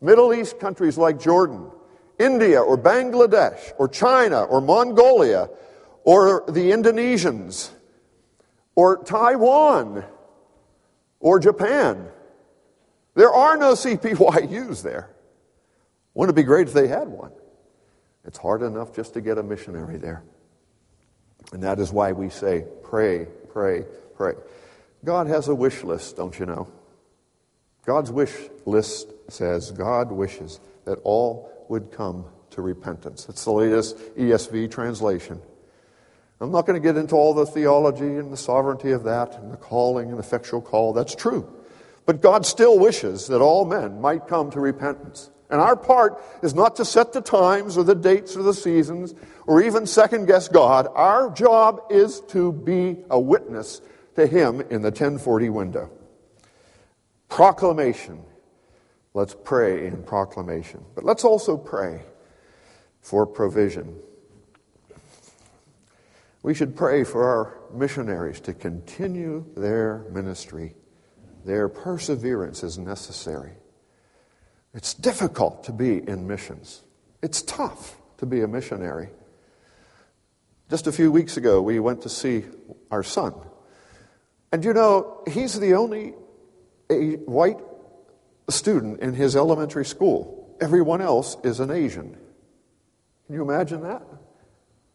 Middle 0.00 0.34
East 0.34 0.58
countries 0.58 0.96
like 0.96 1.20
Jordan, 1.20 1.70
India 2.18 2.60
or 2.60 2.78
Bangladesh 2.78 3.72
or 3.78 3.88
China 3.88 4.42
or 4.42 4.60
Mongolia 4.60 5.48
or 6.04 6.44
the 6.48 6.70
Indonesians 6.70 7.70
or 8.74 9.02
Taiwan 9.04 10.04
or 11.20 11.38
Japan. 11.38 12.08
There 13.14 13.32
are 13.32 13.56
no 13.56 13.72
CPYUs 13.72 14.82
there. 14.82 15.10
Wouldn't 16.14 16.36
it 16.36 16.40
be 16.40 16.46
great 16.46 16.68
if 16.68 16.74
they 16.74 16.88
had 16.88 17.08
one? 17.08 17.32
It's 18.26 18.38
hard 18.38 18.62
enough 18.62 18.94
just 18.94 19.14
to 19.14 19.20
get 19.20 19.38
a 19.38 19.42
missionary 19.42 19.98
there. 19.98 20.22
And 21.52 21.62
that 21.62 21.78
is 21.78 21.92
why 21.92 22.12
we 22.12 22.30
say, 22.30 22.64
pray, 22.82 23.26
pray, 23.52 23.84
pray. 24.16 24.34
God 25.04 25.26
has 25.26 25.48
a 25.48 25.54
wish 25.54 25.84
list, 25.84 26.16
don't 26.16 26.38
you 26.38 26.46
know? 26.46 26.68
God's 27.84 28.10
wish 28.10 28.34
list 28.64 29.12
says 29.28 29.70
God 29.70 30.10
wishes 30.10 30.60
that 30.86 30.98
all 31.04 31.66
would 31.68 31.92
come 31.92 32.24
to 32.50 32.62
repentance. 32.62 33.26
It's 33.28 33.44
the 33.44 33.52
latest 33.52 33.98
ESV 34.16 34.70
translation. 34.70 35.40
I'm 36.40 36.50
not 36.50 36.66
going 36.66 36.80
to 36.80 36.86
get 36.86 36.96
into 36.96 37.14
all 37.14 37.34
the 37.34 37.46
theology 37.46 38.16
and 38.16 38.32
the 38.32 38.36
sovereignty 38.36 38.92
of 38.92 39.04
that 39.04 39.34
and 39.34 39.52
the 39.52 39.56
calling 39.56 40.10
and 40.10 40.18
effectual 40.18 40.60
call. 40.60 40.92
That's 40.92 41.14
true. 41.14 41.50
But 42.06 42.20
God 42.20 42.44
still 42.44 42.78
wishes 42.78 43.28
that 43.28 43.40
all 43.40 43.64
men 43.64 44.00
might 44.00 44.26
come 44.26 44.50
to 44.50 44.60
repentance. 44.60 45.30
And 45.50 45.60
our 45.60 45.76
part 45.76 46.22
is 46.42 46.54
not 46.54 46.76
to 46.76 46.84
set 46.84 47.12
the 47.12 47.20
times 47.20 47.76
or 47.76 47.84
the 47.84 47.94
dates 47.94 48.36
or 48.36 48.42
the 48.42 48.54
seasons 48.54 49.14
or 49.46 49.62
even 49.62 49.86
second 49.86 50.26
guess 50.26 50.48
God. 50.48 50.88
Our 50.94 51.30
job 51.30 51.82
is 51.90 52.20
to 52.28 52.52
be 52.52 53.04
a 53.10 53.20
witness 53.20 53.80
to 54.16 54.26
Him 54.26 54.60
in 54.62 54.82
the 54.82 54.88
1040 54.88 55.50
window. 55.50 55.90
Proclamation. 57.28 58.22
Let's 59.12 59.36
pray 59.44 59.86
in 59.86 60.02
proclamation. 60.02 60.84
But 60.94 61.04
let's 61.04 61.24
also 61.24 61.56
pray 61.56 62.02
for 63.00 63.26
provision. 63.26 63.96
We 66.42 66.54
should 66.54 66.76
pray 66.76 67.04
for 67.04 67.24
our 67.24 67.58
missionaries 67.72 68.40
to 68.40 68.54
continue 68.54 69.46
their 69.56 70.04
ministry. 70.10 70.74
Their 71.44 71.68
perseverance 71.68 72.62
is 72.62 72.78
necessary. 72.78 73.52
It's 74.74 74.92
difficult 74.92 75.64
to 75.64 75.72
be 75.72 76.06
in 76.06 76.26
missions. 76.26 76.82
It's 77.22 77.42
tough 77.42 77.96
to 78.18 78.26
be 78.26 78.42
a 78.42 78.48
missionary. 78.48 79.08
Just 80.68 80.86
a 80.86 80.92
few 80.92 81.12
weeks 81.12 81.36
ago, 81.36 81.62
we 81.62 81.78
went 81.78 82.02
to 82.02 82.08
see 82.08 82.44
our 82.90 83.02
son. 83.02 83.34
And 84.50 84.64
you 84.64 84.72
know, 84.72 85.22
he's 85.28 85.58
the 85.58 85.74
only 85.74 86.14
white 86.88 87.58
student 88.48 89.00
in 89.00 89.14
his 89.14 89.36
elementary 89.36 89.84
school. 89.84 90.56
Everyone 90.60 91.00
else 91.00 91.36
is 91.44 91.60
an 91.60 91.70
Asian. 91.70 92.16
Can 93.26 93.34
you 93.34 93.42
imagine 93.42 93.82
that? 93.82 94.02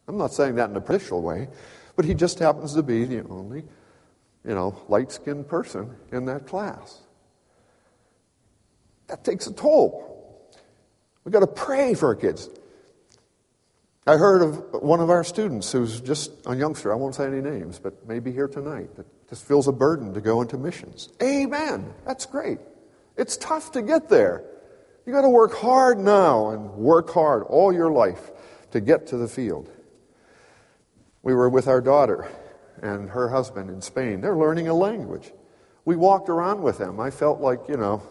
I'm 0.06 0.18
not 0.18 0.32
saying 0.32 0.56
that 0.56 0.70
in 0.70 0.76
a 0.76 0.80
official 0.80 1.22
way, 1.22 1.48
but 1.96 2.04
he 2.04 2.14
just 2.14 2.38
happens 2.38 2.74
to 2.74 2.82
be 2.82 3.04
the 3.04 3.26
only, 3.28 3.64
you 4.44 4.54
know, 4.54 4.80
light 4.88 5.12
skinned 5.12 5.48
person 5.48 5.94
in 6.12 6.24
that 6.26 6.46
class. 6.46 7.00
That 9.10 9.24
takes 9.24 9.48
a 9.48 9.52
toll. 9.52 10.06
We've 11.24 11.32
got 11.32 11.40
to 11.40 11.48
pray 11.48 11.94
for 11.94 12.06
our 12.06 12.14
kids. 12.14 12.48
I 14.06 14.16
heard 14.16 14.40
of 14.40 14.82
one 14.82 15.00
of 15.00 15.10
our 15.10 15.24
students 15.24 15.70
who's 15.72 16.00
just 16.00 16.30
a 16.46 16.54
youngster, 16.54 16.92
I 16.92 16.96
won't 16.96 17.16
say 17.16 17.26
any 17.26 17.40
names, 17.40 17.78
but 17.80 18.08
maybe 18.08 18.30
here 18.30 18.46
tonight, 18.48 18.94
that 18.96 19.06
just 19.28 19.44
feels 19.44 19.66
a 19.66 19.72
burden 19.72 20.14
to 20.14 20.20
go 20.20 20.42
into 20.42 20.56
missions. 20.56 21.08
Amen. 21.20 21.92
That's 22.06 22.24
great. 22.24 22.58
It's 23.16 23.36
tough 23.36 23.72
to 23.72 23.82
get 23.82 24.08
there. 24.08 24.44
You've 25.04 25.14
got 25.14 25.22
to 25.22 25.28
work 25.28 25.54
hard 25.54 25.98
now 25.98 26.50
and 26.50 26.70
work 26.76 27.10
hard 27.10 27.42
all 27.42 27.72
your 27.72 27.90
life 27.90 28.30
to 28.70 28.80
get 28.80 29.08
to 29.08 29.16
the 29.16 29.28
field. 29.28 29.68
We 31.22 31.34
were 31.34 31.50
with 31.50 31.66
our 31.66 31.80
daughter 31.80 32.28
and 32.80 33.10
her 33.10 33.28
husband 33.28 33.70
in 33.70 33.82
Spain. 33.82 34.20
They're 34.20 34.36
learning 34.36 34.68
a 34.68 34.74
language. 34.74 35.32
We 35.84 35.96
walked 35.96 36.28
around 36.28 36.62
with 36.62 36.78
them. 36.78 37.00
I 37.00 37.10
felt 37.10 37.40
like, 37.40 37.60
you 37.68 37.76
know, 37.76 38.02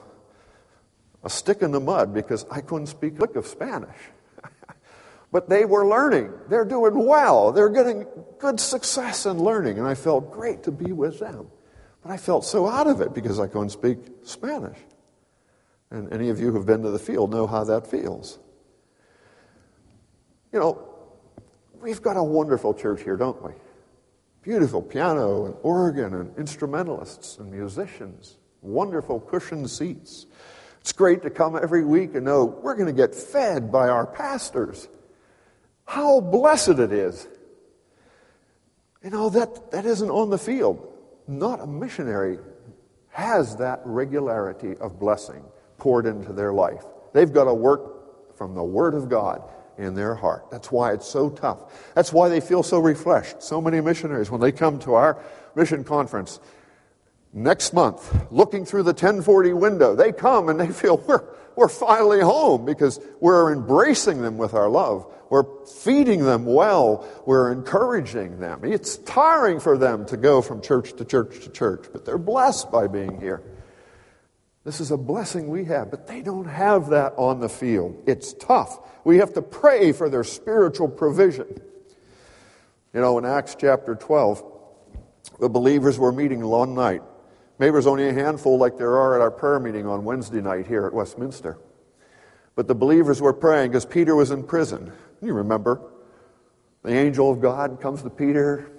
a 1.23 1.29
stick 1.29 1.61
in 1.61 1.71
the 1.71 1.79
mud 1.79 2.13
because 2.13 2.45
I 2.49 2.61
couldn't 2.61 2.87
speak 2.87 3.17
a 3.17 3.21
lick 3.21 3.35
of 3.35 3.45
Spanish. 3.45 3.97
but 5.31 5.49
they 5.49 5.65
were 5.65 5.87
learning. 5.87 6.31
They're 6.49 6.65
doing 6.65 7.05
well. 7.05 7.51
They're 7.51 7.69
getting 7.69 8.05
good 8.39 8.59
success 8.59 9.25
in 9.25 9.37
learning. 9.37 9.77
And 9.77 9.87
I 9.87 9.95
felt 9.95 10.31
great 10.31 10.63
to 10.63 10.71
be 10.71 10.91
with 10.91 11.19
them. 11.19 11.47
But 12.01 12.11
I 12.11 12.17
felt 12.17 12.45
so 12.45 12.67
out 12.67 12.87
of 12.87 13.01
it 13.01 13.13
because 13.13 13.39
I 13.39 13.47
couldn't 13.47 13.69
speak 13.69 13.97
Spanish. 14.23 14.77
And 15.91 16.11
any 16.13 16.29
of 16.29 16.39
you 16.39 16.51
who've 16.51 16.65
been 16.65 16.83
to 16.83 16.91
the 16.91 16.99
field 16.99 17.31
know 17.31 17.47
how 17.47 17.63
that 17.65 17.87
feels. 17.87 18.39
You 20.53 20.59
know, 20.59 20.89
We've 21.81 22.01
got 22.01 22.17
a 22.17 22.23
wonderful 22.23 22.73
church 22.73 23.03
here, 23.03 23.15
don't 23.15 23.41
we? 23.41 23.53
Beautiful 24.41 24.81
piano 24.81 25.45
and 25.45 25.55
organ 25.63 26.13
and 26.13 26.37
instrumentalists 26.37 27.37
and 27.37 27.51
musicians. 27.51 28.37
wonderful 28.61 29.21
cushioned 29.21 29.69
seats. 29.69 30.25
It's 30.89 30.97
great 30.97 31.21
to 31.21 31.29
come 31.29 31.55
every 31.55 31.83
week 31.83 32.15
and 32.15 32.25
know 32.25 32.45
we're 32.45 32.73
going 32.73 32.87
to 32.87 32.91
get 32.91 33.13
fed 33.13 33.71
by 33.71 33.89
our 33.89 34.07
pastors. 34.07 34.87
How 35.85 36.19
blessed 36.19 36.79
it 36.79 36.91
is. 36.91 37.27
You 39.03 39.11
know, 39.11 39.29
that, 39.29 39.69
that 39.69 39.85
isn't 39.85 40.09
on 40.09 40.31
the 40.31 40.39
field. 40.39 40.91
Not 41.27 41.59
a 41.59 41.67
missionary 41.67 42.39
has 43.09 43.57
that 43.57 43.81
regularity 43.85 44.77
of 44.77 44.99
blessing 44.99 45.43
poured 45.77 46.07
into 46.07 46.33
their 46.33 46.53
life. 46.53 46.83
They've 47.13 47.31
got 47.31 47.43
to 47.43 47.53
work 47.53 48.35
from 48.35 48.55
the 48.55 48.63
Word 48.63 48.95
of 48.95 49.09
God 49.09 49.43
in 49.77 49.93
their 49.93 50.15
heart. 50.15 50.49
That's 50.49 50.71
why 50.71 50.93
it's 50.93 51.07
so 51.07 51.29
tough. 51.29 51.93
That's 51.93 52.11
why 52.11 52.29
they 52.29 52.41
feel 52.41 52.63
so 52.63 52.79
refreshed. 52.79 53.43
So 53.43 53.61
many 53.61 53.79
missionaries, 53.79 54.31
when 54.31 54.41
they 54.41 54.51
come 54.51 54.79
to 54.79 54.95
our 54.95 55.23
mission 55.53 55.83
conference 55.83 56.39
next 57.33 57.73
month, 57.73 58.31
looking 58.31 58.65
through 58.65 58.83
the 58.83 58.91
1040 58.91 59.53
window, 59.53 59.95
they 59.95 60.11
come 60.11 60.49
and 60.49 60.59
they 60.59 60.67
feel 60.67 60.97
we're, 60.97 61.23
we're 61.55 61.69
finally 61.69 62.21
home 62.21 62.65
because 62.65 62.99
we're 63.19 63.51
embracing 63.53 64.21
them 64.21 64.37
with 64.37 64.53
our 64.53 64.69
love. 64.69 65.05
We're 65.29 65.65
feeding 65.65 66.25
them 66.25 66.45
well. 66.45 67.07
We're 67.25 67.51
encouraging 67.51 68.39
them. 68.39 68.61
It's 68.63 68.97
tiring 68.97 69.59
for 69.59 69.77
them 69.77 70.05
to 70.07 70.17
go 70.17 70.41
from 70.41 70.61
church 70.61 70.93
to 70.93 71.05
church 71.05 71.41
to 71.41 71.49
church, 71.49 71.85
but 71.91 72.05
they're 72.05 72.17
blessed 72.17 72.71
by 72.71 72.87
being 72.87 73.19
here. 73.19 73.43
This 74.63 74.81
is 74.81 74.91
a 74.91 74.97
blessing 74.97 75.49
we 75.49 75.65
have, 75.65 75.89
but 75.89 76.07
they 76.07 76.21
don't 76.21 76.47
have 76.47 76.89
that 76.89 77.13
on 77.17 77.39
the 77.39 77.49
field. 77.49 78.03
It's 78.07 78.33
tough. 78.33 78.79
We 79.03 79.17
have 79.17 79.33
to 79.33 79.41
pray 79.41 79.91
for 79.93 80.09
their 80.09 80.23
spiritual 80.23 80.89
provision. 80.89 81.47
You 82.93 83.01
know, 83.01 83.17
in 83.17 83.25
Acts 83.25 83.55
chapter 83.59 83.95
12, 83.95 84.43
the 85.39 85.49
believers 85.49 85.97
were 85.97 86.11
meeting 86.11 86.45
one 86.45 86.75
night. 86.75 87.03
Maybe 87.59 87.73
there's 87.73 87.87
only 87.87 88.07
a 88.07 88.13
handful 88.13 88.57
like 88.57 88.77
there 88.77 88.97
are 88.97 89.15
at 89.15 89.21
our 89.21 89.31
prayer 89.31 89.59
meeting 89.59 89.85
on 89.85 90.05
Wednesday 90.05 90.39
night 90.39 90.65
here 90.65 90.87
at 90.87 90.93
Westminster. 90.93 91.57
But 92.55 92.69
the 92.69 92.75
believers 92.75 93.21
were 93.21 93.33
praying 93.33 93.71
because 93.71 93.85
Peter 93.85 94.15
was 94.15 94.31
in 94.31 94.43
prison. 94.43 94.93
You 95.21 95.33
remember. 95.33 95.81
The 96.83 96.93
angel 96.93 97.29
of 97.29 97.41
God 97.41 97.81
comes 97.81 98.01
to 98.03 98.09
Peter, 98.09 98.71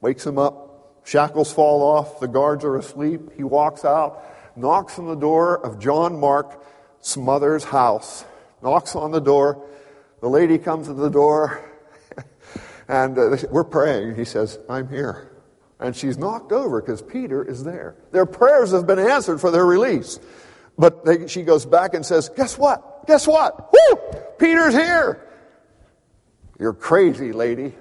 wakes 0.00 0.24
him 0.24 0.38
up, 0.38 1.02
shackles 1.04 1.52
fall 1.52 1.82
off, 1.82 2.20
the 2.20 2.28
guards 2.28 2.64
are 2.64 2.76
asleep. 2.76 3.32
He 3.36 3.42
walks 3.42 3.84
out, 3.84 4.24
knocks 4.56 5.00
on 5.00 5.06
the 5.06 5.16
door 5.16 5.64
of 5.66 5.80
John 5.80 6.20
Mark's 6.20 7.16
mother's 7.16 7.64
house, 7.64 8.24
knocks 8.62 8.94
on 8.94 9.10
the 9.10 9.20
door. 9.20 9.66
The 10.20 10.28
lady 10.28 10.58
comes 10.58 10.86
to 10.86 10.94
the 10.94 11.08
door, 11.08 11.60
and 12.88 13.18
uh, 13.18 13.36
we're 13.50 13.64
praying. 13.64 14.14
He 14.14 14.24
says, 14.24 14.60
I'm 14.68 14.88
here. 14.88 15.37
And 15.80 15.94
she's 15.94 16.18
knocked 16.18 16.52
over 16.52 16.80
because 16.80 17.02
Peter 17.02 17.44
is 17.44 17.62
there. 17.62 17.96
Their 18.10 18.26
prayers 18.26 18.72
have 18.72 18.86
been 18.86 18.98
answered 18.98 19.40
for 19.40 19.50
their 19.50 19.64
release. 19.66 20.18
But 20.76 21.04
they, 21.04 21.26
she 21.28 21.42
goes 21.42 21.66
back 21.66 21.94
and 21.94 22.04
says, 22.04 22.28
Guess 22.30 22.58
what? 22.58 23.06
Guess 23.06 23.26
what? 23.26 23.72
Woo! 23.72 23.98
Peter's 24.38 24.74
here. 24.74 25.24
You're 26.58 26.72
crazy, 26.72 27.32
lady. 27.32 27.74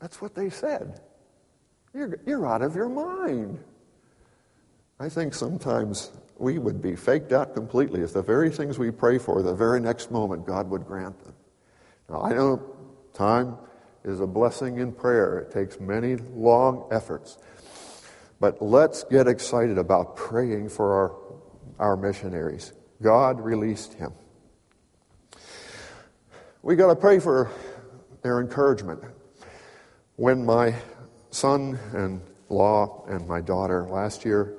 That's 0.00 0.20
what 0.20 0.34
they 0.34 0.50
said. 0.50 1.00
You're, 1.94 2.18
you're 2.26 2.46
out 2.46 2.62
of 2.62 2.76
your 2.76 2.88
mind. 2.88 3.58
I 5.00 5.08
think 5.08 5.34
sometimes 5.34 6.10
we 6.38 6.58
would 6.58 6.82
be 6.82 6.96
faked 6.96 7.32
out 7.32 7.54
completely 7.54 8.02
if 8.02 8.12
the 8.12 8.22
very 8.22 8.50
things 8.50 8.78
we 8.78 8.90
pray 8.90 9.18
for, 9.18 9.42
the 9.42 9.54
very 9.54 9.80
next 9.80 10.10
moment, 10.10 10.46
God 10.46 10.68
would 10.70 10.86
grant 10.86 11.18
them. 11.24 11.34
Now, 12.08 12.22
I 12.22 12.32
know 12.32 12.62
time 13.14 13.56
is 14.06 14.20
a 14.20 14.26
blessing 14.26 14.78
in 14.78 14.92
prayer, 14.92 15.38
it 15.38 15.50
takes 15.50 15.80
many 15.80 16.16
long 16.16 16.88
efforts. 16.92 17.38
But 18.38 18.62
let's 18.62 19.04
get 19.04 19.26
excited 19.26 19.78
about 19.78 20.16
praying 20.16 20.68
for 20.68 20.94
our, 21.78 21.90
our 21.90 21.96
missionaries. 21.96 22.72
God 23.02 23.40
released 23.40 23.94
him. 23.94 24.12
We 26.62 26.76
got 26.76 26.88
to 26.88 26.96
pray 26.96 27.18
for 27.18 27.50
their 28.22 28.40
encouragement. 28.40 29.02
When 30.16 30.46
my 30.46 30.74
son 31.30 31.78
and 31.92 32.22
law 32.48 33.04
and 33.08 33.26
my 33.26 33.40
daughter 33.40 33.84
last 33.84 34.24
year 34.24 34.56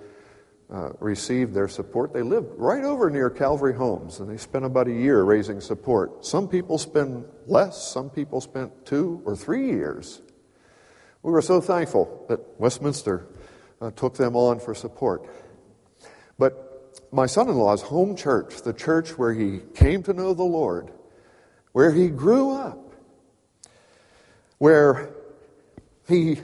uh, 0.72 0.90
received 1.00 1.54
their 1.54 1.68
support. 1.68 2.14
They 2.14 2.22
lived 2.22 2.48
right 2.58 2.84
over 2.84 3.10
near 3.10 3.30
Calvary 3.30 3.74
Homes, 3.74 4.20
and 4.20 4.30
they 4.30 4.38
spent 4.38 4.66
about 4.66 4.88
a 4.88 4.94
year 4.94 5.24
raising 5.24 5.62
support. 5.62 6.26
Some 6.26 6.48
people 6.48 6.78
spent 6.78 7.26
less, 7.50 7.88
some 7.92 8.10
people 8.10 8.42
spent 8.42 8.86
two 8.86 9.22
or 9.26 9.36
three 9.36 9.68
years. 9.68 10.22
We 11.24 11.32
were 11.32 11.42
so 11.42 11.62
thankful 11.62 12.26
that 12.30 12.60
Westminster 12.60 13.28
uh, 13.82 13.92
took 13.92 14.16
them 14.16 14.36
on 14.36 14.60
for 14.60 14.76
support. 14.76 15.26
But 16.38 17.04
my 17.12 17.26
son 17.26 17.48
in 17.48 17.56
law's 17.56 17.82
home 17.82 18.16
church, 18.16 18.62
the 18.62 18.74
church 18.74 19.18
where 19.18 19.34
he 19.34 19.62
came 19.74 20.04
to 20.04 20.14
know 20.14 20.34
the 20.34 20.44
Lord, 20.44 20.92
where 21.72 21.92
he 21.92 22.10
grew 22.10 22.52
up, 22.52 22.94
where 24.58 25.14
he 26.08 26.40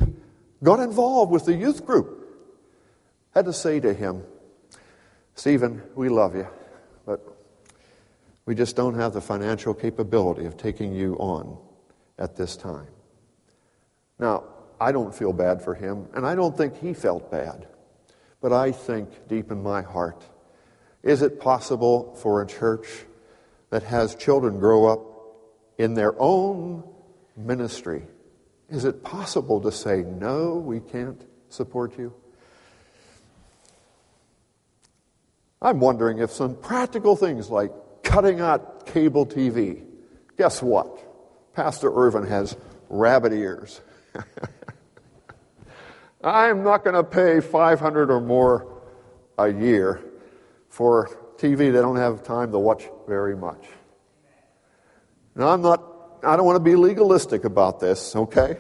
got 0.64 0.80
involved 0.80 1.32
with 1.32 1.46
the 1.46 1.54
youth 1.54 1.86
group, 1.86 2.23
had 3.34 3.46
to 3.46 3.54
say 3.54 3.80
to 3.80 3.94
him, 3.94 4.24
Stephen, 5.36 5.82
we 5.96 6.10
love 6.10 6.36
you, 6.36 6.48
but 7.06 7.20
we 8.46 8.54
just 8.56 8.76
don't 8.76 8.96
have 8.96 9.14
the 9.14 9.22
financial 9.22 9.74
capability 9.74 10.46
of 10.46 10.58
taking 10.58 10.94
you 10.94 11.16
on 11.16 11.58
at 12.20 12.36
this 12.36 12.56
time. 12.56 12.88
Now, 14.20 14.44
I 14.80 14.92
don't 14.92 15.14
feel 15.16 15.34
bad 15.34 15.62
for 15.62 15.74
him, 15.74 16.08
and 16.14 16.26
I 16.26 16.36
don't 16.36 16.56
think 16.56 16.78
he 16.78 16.94
felt 16.94 17.32
bad. 17.32 17.68
But 18.42 18.54
I 18.54 18.72
think 18.72 19.28
deep 19.28 19.52
in 19.52 19.64
my 19.64 19.82
heart, 19.82 20.24
is 21.02 21.22
it 21.22 21.40
possible 21.40 22.16
for 22.16 22.42
a 22.42 22.48
church 22.48 22.88
that 23.70 23.84
has 23.84 24.16
children 24.16 24.60
grow 24.60 24.86
up 24.86 25.00
in 25.78 25.94
their 25.94 26.14
own 26.22 26.84
ministry? 27.36 28.04
Is 28.70 28.86
it 28.86 29.04
possible 29.04 29.62
to 29.62 29.72
say, 29.72 30.02
no, 30.02 30.56
we 30.56 30.80
can't 30.80 31.22
support 31.50 31.98
you? 31.98 32.14
I'm 35.64 35.80
wondering 35.80 36.20
if 36.20 36.30
some 36.30 36.56
practical 36.56 37.16
things 37.16 37.50
like 37.50 37.72
cutting 38.04 38.42
out 38.42 38.86
cable 38.86 39.26
TV, 39.26 39.82
guess 40.38 40.62
what? 40.62 41.00
Pastor 41.56 41.90
Irvin 41.94 42.28
has 42.28 42.58
rabbit 42.90 43.32
ears. 43.32 43.80
I'm 46.24 46.64
not 46.64 46.84
going 46.84 46.96
to 46.96 47.04
pay 47.04 47.40
500 47.40 48.12
or 48.12 48.20
more 48.20 48.82
a 49.38 49.48
year 49.50 50.02
for 50.70 51.10
TV 51.38 51.58
they 51.58 51.72
don't 51.72 51.96
have 51.96 52.24
time 52.24 52.52
to 52.52 52.60
watch 52.60 52.84
very 53.08 53.36
much. 53.36 53.66
Now, 55.36 55.50
I'm 55.50 55.62
not, 55.62 55.84
I 56.24 56.36
don't 56.36 56.46
want 56.46 56.58
to 56.58 56.64
be 56.64 56.76
legalistic 56.76 57.46
about 57.46 57.80
this, 57.80 58.16
okay? 58.16 58.58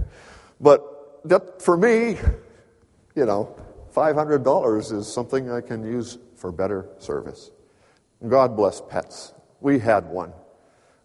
but 0.60 1.20
that, 1.24 1.62
for 1.62 1.76
me, 1.76 2.18
you 3.14 3.24
know, 3.24 3.56
$500 3.94 4.92
is 4.92 5.12
something 5.12 5.50
I 5.50 5.60
can 5.60 5.84
use 5.84 6.18
for 6.44 6.52
better 6.52 6.86
service. 6.98 7.50
God 8.28 8.54
bless 8.54 8.82
pets. 8.82 9.32
We 9.62 9.78
had 9.78 10.10
one. 10.10 10.34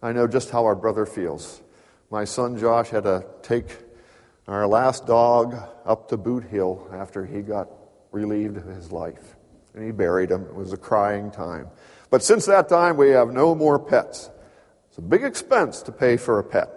I 0.02 0.12
know 0.12 0.26
just 0.26 0.50
how 0.50 0.66
our 0.66 0.76
brother 0.76 1.06
feels. 1.06 1.62
My 2.10 2.24
son 2.24 2.58
Josh 2.58 2.90
had 2.90 3.04
to 3.04 3.24
take 3.40 3.64
our 4.46 4.66
last 4.66 5.06
dog 5.06 5.56
up 5.86 6.10
to 6.10 6.18
Boot 6.18 6.44
Hill 6.44 6.86
after 6.92 7.24
he 7.24 7.40
got 7.40 7.70
relieved 8.12 8.58
of 8.58 8.64
his 8.64 8.92
life. 8.92 9.34
And 9.72 9.82
he 9.82 9.92
buried 9.92 10.30
him. 10.30 10.42
It 10.42 10.54
was 10.54 10.74
a 10.74 10.76
crying 10.76 11.30
time. 11.30 11.68
But 12.10 12.22
since 12.22 12.44
that 12.44 12.68
time, 12.68 12.98
we 12.98 13.08
have 13.08 13.32
no 13.32 13.54
more 13.54 13.78
pets. 13.78 14.28
It's 14.90 14.98
a 14.98 15.00
big 15.00 15.24
expense 15.24 15.80
to 15.84 15.90
pay 15.90 16.18
for 16.18 16.38
a 16.38 16.44
pet. 16.44 16.68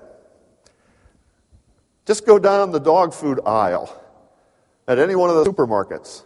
Just 2.06 2.26
go 2.26 2.40
down 2.40 2.72
the 2.72 2.80
dog 2.80 3.14
food 3.14 3.42
aisle 3.46 3.94
at 4.88 5.00
any 5.00 5.16
one 5.16 5.30
of 5.30 5.36
the 5.36 5.52
supermarkets. 5.52 6.24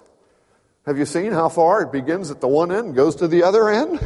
Have 0.88 0.98
you 0.98 1.06
seen 1.06 1.34
how 1.34 1.50
far 1.50 1.82
it 1.82 1.92
begins 1.92 2.32
at 2.32 2.40
the 2.40 2.48
one 2.48 2.72
end 2.72 2.88
and 2.88 2.96
goes 2.96 3.18
to 3.18 3.28
the 3.28 3.44
other 3.44 3.70
end? 3.70 4.00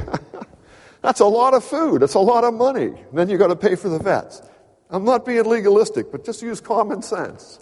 That's 1.04 1.20
a 1.20 1.26
lot 1.28 1.54
of 1.54 1.64
food. 1.64 2.02
It's 2.02 2.16
a 2.16 2.20
lot 2.20 2.44
of 2.44 2.56
money. 2.56 2.92
Then 3.14 3.30
you've 3.30 3.40
got 3.40 3.48
to 3.50 3.56
pay 3.56 3.76
for 3.76 3.88
the 3.88 4.00
vets. 4.00 4.42
I'm 4.90 5.06
not 5.06 5.24
being 5.24 5.46
legalistic, 5.46 6.12
but 6.12 6.26
just 6.26 6.42
use 6.42 6.60
common 6.60 7.04
sense. 7.04 7.60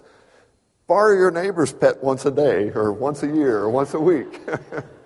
Borrow 0.86 1.14
your 1.14 1.30
neighbor's 1.30 1.70
pet 1.70 2.02
once 2.02 2.24
a 2.24 2.30
day, 2.30 2.70
or 2.74 2.94
once 2.94 3.22
a 3.22 3.26
year, 3.26 3.58
or 3.58 3.68
once 3.68 3.92
a 3.92 4.00
week. 4.00 4.40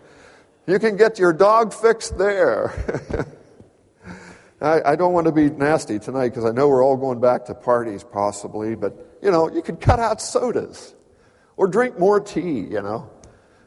you 0.69 0.79
can 0.79 0.97
get 0.97 1.19
your 1.19 1.33
dog 1.33 1.75
fixed 1.75 2.17
there. 2.17 3.27
I, 4.61 4.93
I, 4.93 4.97
don't 4.97 5.13
want 5.13 5.27
to 5.27 5.33
be 5.33 5.51
nasty 5.51 5.99
tonight 5.99 6.29
because 6.29 6.45
I 6.45 6.53
know 6.53 6.69
we're 6.69 6.85
all 6.85 6.97
going 6.97 7.21
back 7.21 7.47
to 7.47 7.55
parties 7.55 8.05
possibly, 8.05 8.77
but 8.77 9.19
you 9.21 9.33
know, 9.33 9.51
you 9.51 9.61
could 9.61 9.81
cut 9.81 9.99
out 9.99 10.23
sodas 10.23 10.95
or 11.57 11.67
drink 11.67 11.99
more 11.99 12.21
tea, 12.21 12.61
you 12.61 12.81
know. 12.81 13.11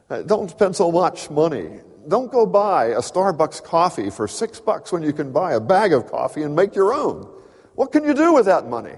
Uh, 0.10 0.22
don't 0.22 0.50
spend 0.50 0.76
so 0.76 0.92
much 0.92 1.30
money. 1.30 1.82
Don't 2.08 2.32
go 2.32 2.46
buy 2.46 2.86
a 2.86 3.00
Starbucks 3.00 3.64
coffee 3.64 4.10
for 4.10 4.28
six 4.28 4.60
bucks 4.60 4.92
when 4.92 5.04
you 5.04 5.12
can 5.12 5.32
buy 5.32 5.54
a 5.54 5.60
bag 5.60 5.92
of 5.92 6.10
coffee 6.10 6.44
and 6.44 6.56
make 6.56 6.76
your 6.76 6.94
own. 6.94 7.30
What 7.76 7.92
can 7.92 8.06
you 8.06 8.14
do 8.14 8.34
with 8.34 8.46
that 8.46 8.68
money? 8.68 8.96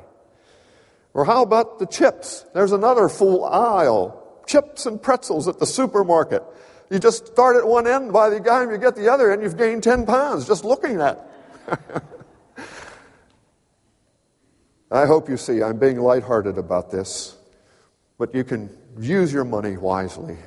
Or 1.14 1.26
how 1.26 1.42
about 1.42 1.80
the 1.80 1.88
chips? 1.88 2.46
There's 2.54 2.72
another 2.72 3.10
full 3.10 3.44
aisle 3.44 4.44
chips 4.46 4.86
and 4.86 5.02
pretzels 5.02 5.48
at 5.48 5.60
the 5.60 5.66
supermarket. 5.66 6.44
You 6.92 7.00
just 7.00 7.28
start 7.28 7.56
at 7.56 7.68
one 7.68 7.88
end, 7.88 8.14
by 8.14 8.30
the 8.30 8.40
time 8.40 8.72
you 8.72 8.78
get 8.78 8.96
the 8.96 9.12
other 9.12 9.32
end, 9.32 9.44
you've 9.44 9.58
gained 9.58 9.84
10 9.84 10.06
pounds 10.06 10.48
just 10.48 10.64
looking 10.64 11.02
at 11.02 11.30
it. 11.68 12.04
I 14.92 15.06
hope 15.06 15.30
you 15.30 15.38
see 15.38 15.62
I'm 15.62 15.78
being 15.78 16.00
lighthearted 16.00 16.58
about 16.58 16.90
this, 16.90 17.38
but 18.18 18.34
you 18.34 18.44
can 18.44 18.76
use 19.00 19.32
your 19.32 19.44
money 19.44 19.78
wisely. 19.78 20.38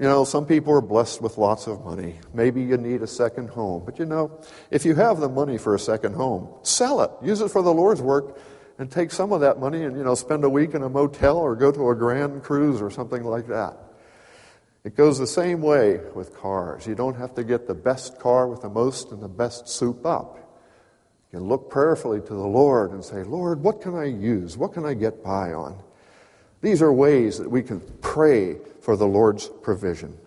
You 0.00 0.06
know, 0.06 0.24
some 0.24 0.46
people 0.46 0.72
are 0.72 0.80
blessed 0.80 1.20
with 1.20 1.36
lots 1.36 1.66
of 1.66 1.84
money. 1.84 2.14
Maybe 2.32 2.62
you 2.62 2.78
need 2.78 3.02
a 3.02 3.06
second 3.06 3.50
home. 3.50 3.82
But 3.84 3.98
you 3.98 4.06
know, 4.06 4.40
if 4.70 4.86
you 4.86 4.94
have 4.94 5.20
the 5.20 5.28
money 5.28 5.58
for 5.58 5.74
a 5.74 5.78
second 5.78 6.14
home, 6.14 6.48
sell 6.62 7.02
it. 7.02 7.10
Use 7.22 7.42
it 7.42 7.50
for 7.50 7.60
the 7.60 7.72
Lord's 7.72 8.00
work 8.00 8.38
and 8.78 8.90
take 8.90 9.10
some 9.10 9.30
of 9.30 9.42
that 9.42 9.60
money 9.60 9.84
and, 9.84 9.98
you 9.98 10.02
know, 10.02 10.14
spend 10.14 10.42
a 10.42 10.48
week 10.48 10.72
in 10.72 10.82
a 10.82 10.88
motel 10.88 11.36
or 11.36 11.54
go 11.54 11.70
to 11.70 11.90
a 11.90 11.94
grand 11.94 12.42
cruise 12.42 12.80
or 12.80 12.90
something 12.90 13.24
like 13.24 13.46
that. 13.48 13.76
It 14.84 14.96
goes 14.96 15.18
the 15.18 15.26
same 15.26 15.60
way 15.60 16.00
with 16.14 16.34
cars. 16.34 16.86
You 16.86 16.94
don't 16.94 17.16
have 17.16 17.34
to 17.34 17.44
get 17.44 17.66
the 17.66 17.74
best 17.74 18.18
car 18.18 18.48
with 18.48 18.62
the 18.62 18.70
most 18.70 19.12
and 19.12 19.22
the 19.22 19.28
best 19.28 19.68
soup 19.68 20.06
up. 20.06 20.38
You 21.30 21.40
can 21.40 21.48
look 21.48 21.68
prayerfully 21.68 22.20
to 22.20 22.32
the 22.32 22.38
Lord 22.38 22.92
and 22.92 23.04
say, 23.04 23.22
Lord, 23.22 23.62
what 23.62 23.82
can 23.82 23.94
I 23.94 24.06
use? 24.06 24.56
What 24.56 24.72
can 24.72 24.86
I 24.86 24.94
get 24.94 25.22
by 25.22 25.52
on? 25.52 25.78
These 26.62 26.80
are 26.80 26.92
ways 26.92 27.36
that 27.36 27.50
we 27.50 27.62
can 27.62 27.80
pray 28.00 28.56
for 28.90 28.96
the 28.96 29.06
Lord's 29.06 29.46
provision. 29.62 30.18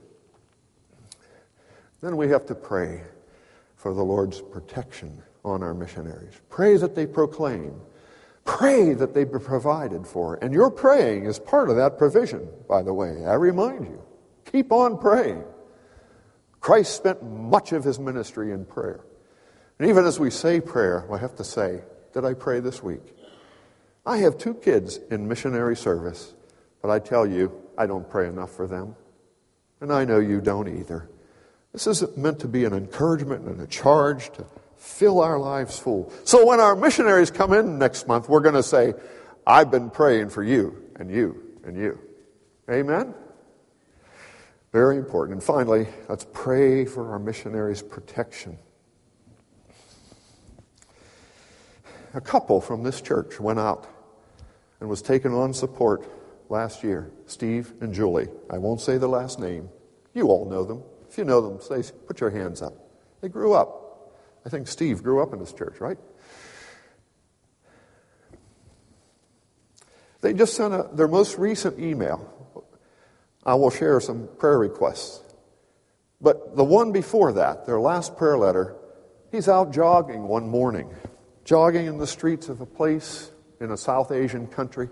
Then 2.00 2.16
we 2.16 2.30
have 2.30 2.46
to 2.46 2.56
pray 2.56 3.04
for 3.76 3.94
the 3.94 4.04
Lord's 4.04 4.40
protection 4.40 5.22
on 5.44 5.62
our 5.62 5.74
missionaries. 5.74 6.40
Pray 6.50 6.78
that 6.78 6.96
they 6.96 7.06
proclaim. 7.06 7.82
Pray 8.46 8.94
that 8.94 9.14
they 9.14 9.26
be 9.26 9.38
provided 9.38 10.08
for. 10.08 10.36
And 10.36 10.54
your 10.54 10.72
praying 10.72 11.26
is 11.26 11.40
part 11.40 11.70
of 11.70 11.76
that 11.76 11.98
provision, 11.98 12.48
by 12.70 12.84
the 12.84 12.94
way. 12.94 13.26
I 13.26 13.34
remind 13.34 13.84
you. 13.84 14.02
Keep 14.50 14.72
on 14.72 14.98
praying. 14.98 15.44
Christ 16.62 16.96
spent 16.96 17.22
much 17.22 17.74
of 17.74 17.84
his 17.84 18.00
ministry 18.00 18.54
in 18.54 18.64
prayer. 18.64 19.02
And 19.78 19.90
even 19.90 20.06
as 20.06 20.22
we 20.22 20.30
say 20.30 20.62
prayer, 20.62 21.06
I 21.14 21.18
have 21.18 21.36
to 21.36 21.44
say, 21.44 21.82
did 22.14 22.24
I 22.24 22.34
pray 22.34 22.62
this 22.62 22.82
week? 22.82 23.14
I 24.06 24.20
have 24.20 24.38
two 24.38 24.54
kids 24.54 25.02
in 25.12 25.28
missionary 25.28 25.76
service, 25.76 26.34
but 26.82 26.90
I 26.90 27.00
tell 27.00 27.28
you, 27.28 27.63
I 27.78 27.86
don't 27.86 28.10
pray 28.10 28.28
enough 28.28 28.52
for 28.52 28.68
them. 28.68 28.96
And 29.82 29.92
I 29.92 30.06
know 30.06 30.20
you 30.20 30.42
don't 30.42 30.68
either. 30.68 31.10
This 31.74 31.88
isn't 31.88 32.18
meant 32.18 32.40
to 32.40 32.48
be 32.48 32.66
an 32.66 32.74
encouragement 32.74 33.46
and 33.46 33.60
a 33.60 33.68
charge 33.68 34.32
to 34.34 34.46
fill 34.78 35.20
our 35.20 35.40
lives 35.40 35.80
full. 35.80 36.12
So 36.24 36.46
when 36.46 36.60
our 36.60 36.76
missionaries 36.76 37.32
come 37.32 37.52
in 37.52 37.80
next 37.80 38.08
month, 38.08 38.30
we're 38.30 38.42
going 38.42 38.56
to 38.56 38.64
say, 38.64 38.94
I've 39.46 39.72
been 39.72 39.90
praying 39.90 40.30
for 40.30 40.44
you 40.44 40.84
and 40.98 41.10
you 41.10 41.42
and 41.66 41.76
you. 41.76 42.00
Amen? 42.70 43.14
Very 44.72 44.98
important. 44.98 45.36
And 45.36 45.44
finally, 45.44 45.88
let's 46.10 46.26
pray 46.32 46.86
for 46.86 47.12
our 47.12 47.20
missionaries' 47.20 47.82
protection. 47.82 48.58
A 52.14 52.22
couple 52.22 52.62
from 52.62 52.84
this 52.84 53.02
church 53.02 53.40
went 53.40 53.60
out 53.60 53.88
and 54.80 54.90
was 54.90 55.02
taken 55.02 55.34
on 55.34 55.54
support 55.54 56.08
last 56.50 56.84
year 56.84 57.12
Steve 57.26 57.74
and 57.82 57.94
Julie. 57.94 58.30
I 58.50 58.58
won't 58.58 58.82
say 58.82 58.98
the 58.98 59.08
last 59.08 59.40
name. 59.40 59.70
You 60.14 60.28
all 60.28 60.50
know 60.50 60.64
them. 60.64 60.84
If 61.10 61.18
you 61.18 61.24
know 61.24 61.42
them, 61.42 61.60
say, 61.62 61.90
put 62.08 62.20
your 62.20 62.30
hands 62.30 62.62
up. 62.62 62.74
They 63.22 63.30
grew 63.30 63.54
up. 63.54 64.14
I 64.46 64.50
think 64.50 64.68
Steve 64.68 65.04
grew 65.04 65.22
up 65.22 65.34
in 65.34 65.40
this 65.40 65.54
church, 65.54 65.80
right? 65.80 65.98
They 70.22 70.34
just 70.34 70.56
sent 70.56 70.74
a, 70.74 70.90
their 70.94 71.08
most 71.08 71.38
recent 71.38 71.80
email 71.80 72.34
I 73.46 73.56
will 73.56 73.70
share 73.70 74.00
some 74.00 74.30
prayer 74.38 74.58
requests. 74.58 75.22
But 76.22 76.56
the 76.56 76.64
one 76.64 76.92
before 76.92 77.34
that, 77.34 77.66
their 77.66 77.80
last 77.80 78.16
prayer 78.16 78.38
letter, 78.38 78.76
he's 79.32 79.50
out 79.50 79.74
jogging 79.74 80.24
one 80.24 80.48
morning, 80.48 80.90
jogging 81.44 81.86
in 81.86 81.98
the 81.98 82.08
streets 82.08 82.48
of 82.48 82.62
a 82.62 82.66
place 82.66 83.32
in 83.60 83.72
a 83.72 83.78
South 83.78 84.12
Asian 84.12 84.48
country. 84.48 84.90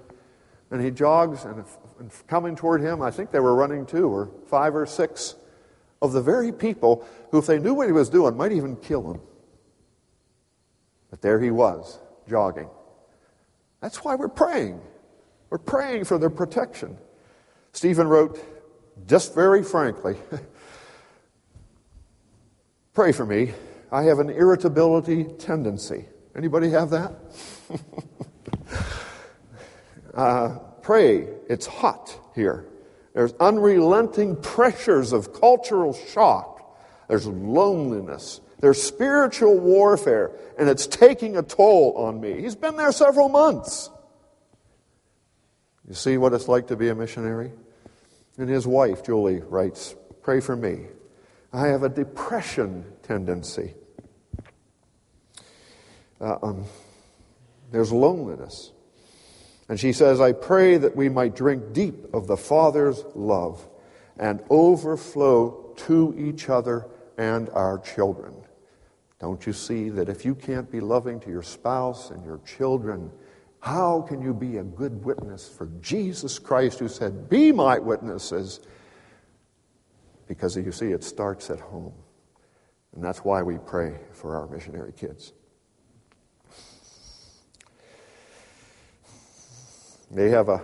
And 0.71 0.81
he 0.81 0.89
jogs, 0.89 1.43
and 1.43 1.65
coming 2.27 2.55
toward 2.55 2.81
him, 2.81 3.01
I 3.01 3.11
think 3.11 3.29
they 3.29 3.41
were 3.41 3.53
running 3.53 3.85
two 3.85 4.07
or 4.07 4.31
five 4.47 4.73
or 4.73 4.85
six 4.85 5.35
of 6.01 6.13
the 6.13 6.21
very 6.21 6.51
people 6.51 7.05
who, 7.29 7.37
if 7.37 7.45
they 7.45 7.59
knew 7.59 7.73
what 7.73 7.87
he 7.87 7.91
was 7.91 8.09
doing, 8.09 8.37
might 8.37 8.53
even 8.53 8.77
kill 8.77 9.11
him. 9.11 9.21
But 11.09 11.21
there 11.21 11.41
he 11.41 11.51
was, 11.51 11.99
jogging. 12.27 12.69
That's 13.81 14.03
why 14.03 14.15
we're 14.15 14.29
praying. 14.29 14.79
We're 15.49 15.57
praying 15.57 16.05
for 16.05 16.17
their 16.17 16.29
protection. 16.29 16.97
Stephen 17.73 18.07
wrote, 18.07 18.39
just 19.07 19.35
very 19.35 19.63
frankly, 19.63 20.15
pray 22.93 23.11
for 23.11 23.25
me. 23.25 23.51
I 23.91 24.03
have 24.03 24.19
an 24.19 24.29
irritability 24.29 25.25
tendency. 25.37 26.05
Anybody 26.33 26.69
have 26.69 26.91
that? 26.91 27.13
uh, 30.13 30.59
pray. 30.81 31.27
It's 31.49 31.65
hot 31.65 32.17
here. 32.35 32.65
There's 33.13 33.33
unrelenting 33.33 34.35
pressures 34.37 35.11
of 35.13 35.33
cultural 35.33 35.93
shock. 35.93 36.77
There's 37.07 37.27
loneliness. 37.27 38.39
There's 38.61 38.81
spiritual 38.81 39.57
warfare, 39.57 40.31
and 40.57 40.69
it's 40.69 40.87
taking 40.87 41.35
a 41.35 41.41
toll 41.41 41.93
on 41.97 42.21
me. 42.21 42.41
He's 42.41 42.55
been 42.55 42.77
there 42.77 42.91
several 42.91 43.27
months. 43.27 43.89
You 45.87 45.95
see 45.95 46.17
what 46.17 46.33
it's 46.33 46.47
like 46.47 46.67
to 46.67 46.75
be 46.75 46.89
a 46.89 46.95
missionary? 46.95 47.51
And 48.37 48.49
his 48.49 48.65
wife, 48.65 49.03
Julie, 49.03 49.41
writes, 49.41 49.95
Pray 50.21 50.39
for 50.39 50.55
me. 50.55 50.85
I 51.51 51.67
have 51.67 51.83
a 51.83 51.89
depression 51.89 52.85
tendency. 53.03 53.73
Uh, 56.21 56.37
um, 56.43 56.65
there's 57.71 57.91
loneliness. 57.91 58.71
And 59.71 59.79
she 59.79 59.93
says, 59.93 60.19
I 60.19 60.33
pray 60.33 60.75
that 60.75 60.97
we 60.97 61.07
might 61.07 61.33
drink 61.33 61.71
deep 61.71 62.13
of 62.13 62.27
the 62.27 62.35
Father's 62.35 63.05
love 63.15 63.65
and 64.17 64.43
overflow 64.49 65.73
to 65.87 66.13
each 66.17 66.49
other 66.49 66.89
and 67.17 67.47
our 67.51 67.79
children. 67.79 68.33
Don't 69.21 69.47
you 69.47 69.53
see 69.53 69.87
that 69.87 70.09
if 70.09 70.25
you 70.25 70.35
can't 70.35 70.69
be 70.69 70.81
loving 70.81 71.21
to 71.21 71.29
your 71.29 71.41
spouse 71.41 72.11
and 72.11 72.25
your 72.25 72.39
children, 72.39 73.09
how 73.61 74.01
can 74.01 74.21
you 74.21 74.33
be 74.33 74.57
a 74.57 74.63
good 74.63 75.05
witness 75.05 75.47
for 75.47 75.67
Jesus 75.79 76.37
Christ 76.37 76.79
who 76.79 76.89
said, 76.89 77.29
Be 77.29 77.53
my 77.53 77.79
witnesses? 77.79 78.59
Because 80.27 80.57
you 80.57 80.73
see, 80.73 80.91
it 80.91 81.05
starts 81.05 81.49
at 81.49 81.61
home. 81.61 81.93
And 82.93 83.01
that's 83.01 83.19
why 83.19 83.41
we 83.41 83.57
pray 83.57 84.01
for 84.11 84.35
our 84.35 84.47
missionary 84.47 84.91
kids. 84.91 85.31
They 90.11 90.29
have 90.29 90.49
a 90.49 90.61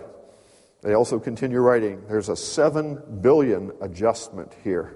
they 0.80 0.94
also 0.94 1.18
continue 1.18 1.58
writing, 1.58 2.04
there's 2.08 2.28
a 2.28 2.36
7 2.36 3.20
billion 3.20 3.72
adjustment 3.80 4.54
here. 4.62 4.94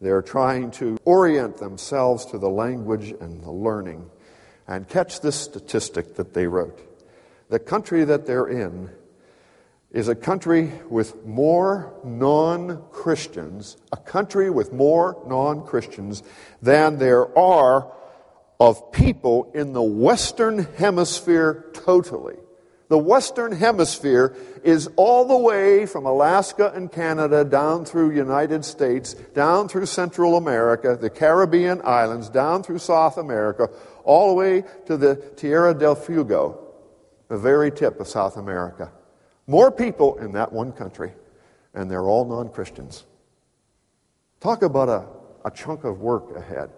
They're 0.00 0.22
trying 0.22 0.72
to 0.72 0.98
orient 1.04 1.58
themselves 1.58 2.26
to 2.26 2.38
the 2.38 2.48
language 2.48 3.14
and 3.20 3.42
the 3.42 3.52
learning 3.52 4.10
and 4.66 4.88
catch 4.88 5.20
this 5.20 5.36
statistic 5.36 6.16
that 6.16 6.34
they 6.34 6.48
wrote. 6.48 6.80
The 7.48 7.60
country 7.60 8.04
that 8.04 8.26
they're 8.26 8.48
in 8.48 8.90
is 9.92 10.08
a 10.08 10.16
country 10.16 10.72
with 10.88 11.24
more 11.24 11.94
non 12.02 12.82
Christians, 12.90 13.76
a 13.92 13.96
country 13.96 14.50
with 14.50 14.72
more 14.72 15.22
non 15.28 15.64
Christians 15.64 16.24
than 16.60 16.98
there 16.98 17.38
are 17.38 17.92
of 18.58 18.90
people 18.90 19.52
in 19.54 19.74
the 19.74 19.82
Western 19.82 20.66
Hemisphere 20.76 21.66
totally. 21.72 22.36
The 22.92 22.98
Western 22.98 23.52
Hemisphere 23.52 24.36
is 24.62 24.86
all 24.96 25.24
the 25.24 25.38
way 25.38 25.86
from 25.86 26.04
Alaska 26.04 26.72
and 26.74 26.92
Canada 26.92 27.42
down 27.42 27.86
through 27.86 28.10
United 28.10 28.66
States, 28.66 29.14
down 29.32 29.68
through 29.68 29.86
Central 29.86 30.36
America, 30.36 30.98
the 31.00 31.08
Caribbean 31.08 31.80
islands, 31.84 32.28
down 32.28 32.62
through 32.62 32.80
South 32.80 33.16
America, 33.16 33.70
all 34.04 34.28
the 34.28 34.34
way 34.34 34.64
to 34.84 34.98
the 34.98 35.16
Tierra 35.36 35.72
del 35.72 35.94
Fuego, 35.94 36.74
the 37.28 37.38
very 37.38 37.70
tip 37.70 37.98
of 37.98 38.08
South 38.08 38.36
America. 38.36 38.92
More 39.46 39.72
people 39.72 40.18
in 40.18 40.32
that 40.32 40.52
one 40.52 40.70
country, 40.70 41.14
and 41.72 41.90
they're 41.90 42.04
all 42.04 42.26
non 42.26 42.50
Christians. 42.50 43.06
Talk 44.38 44.62
about 44.62 44.90
a, 44.90 45.06
a 45.46 45.50
chunk 45.50 45.84
of 45.84 46.02
work 46.02 46.36
ahead. 46.36 46.68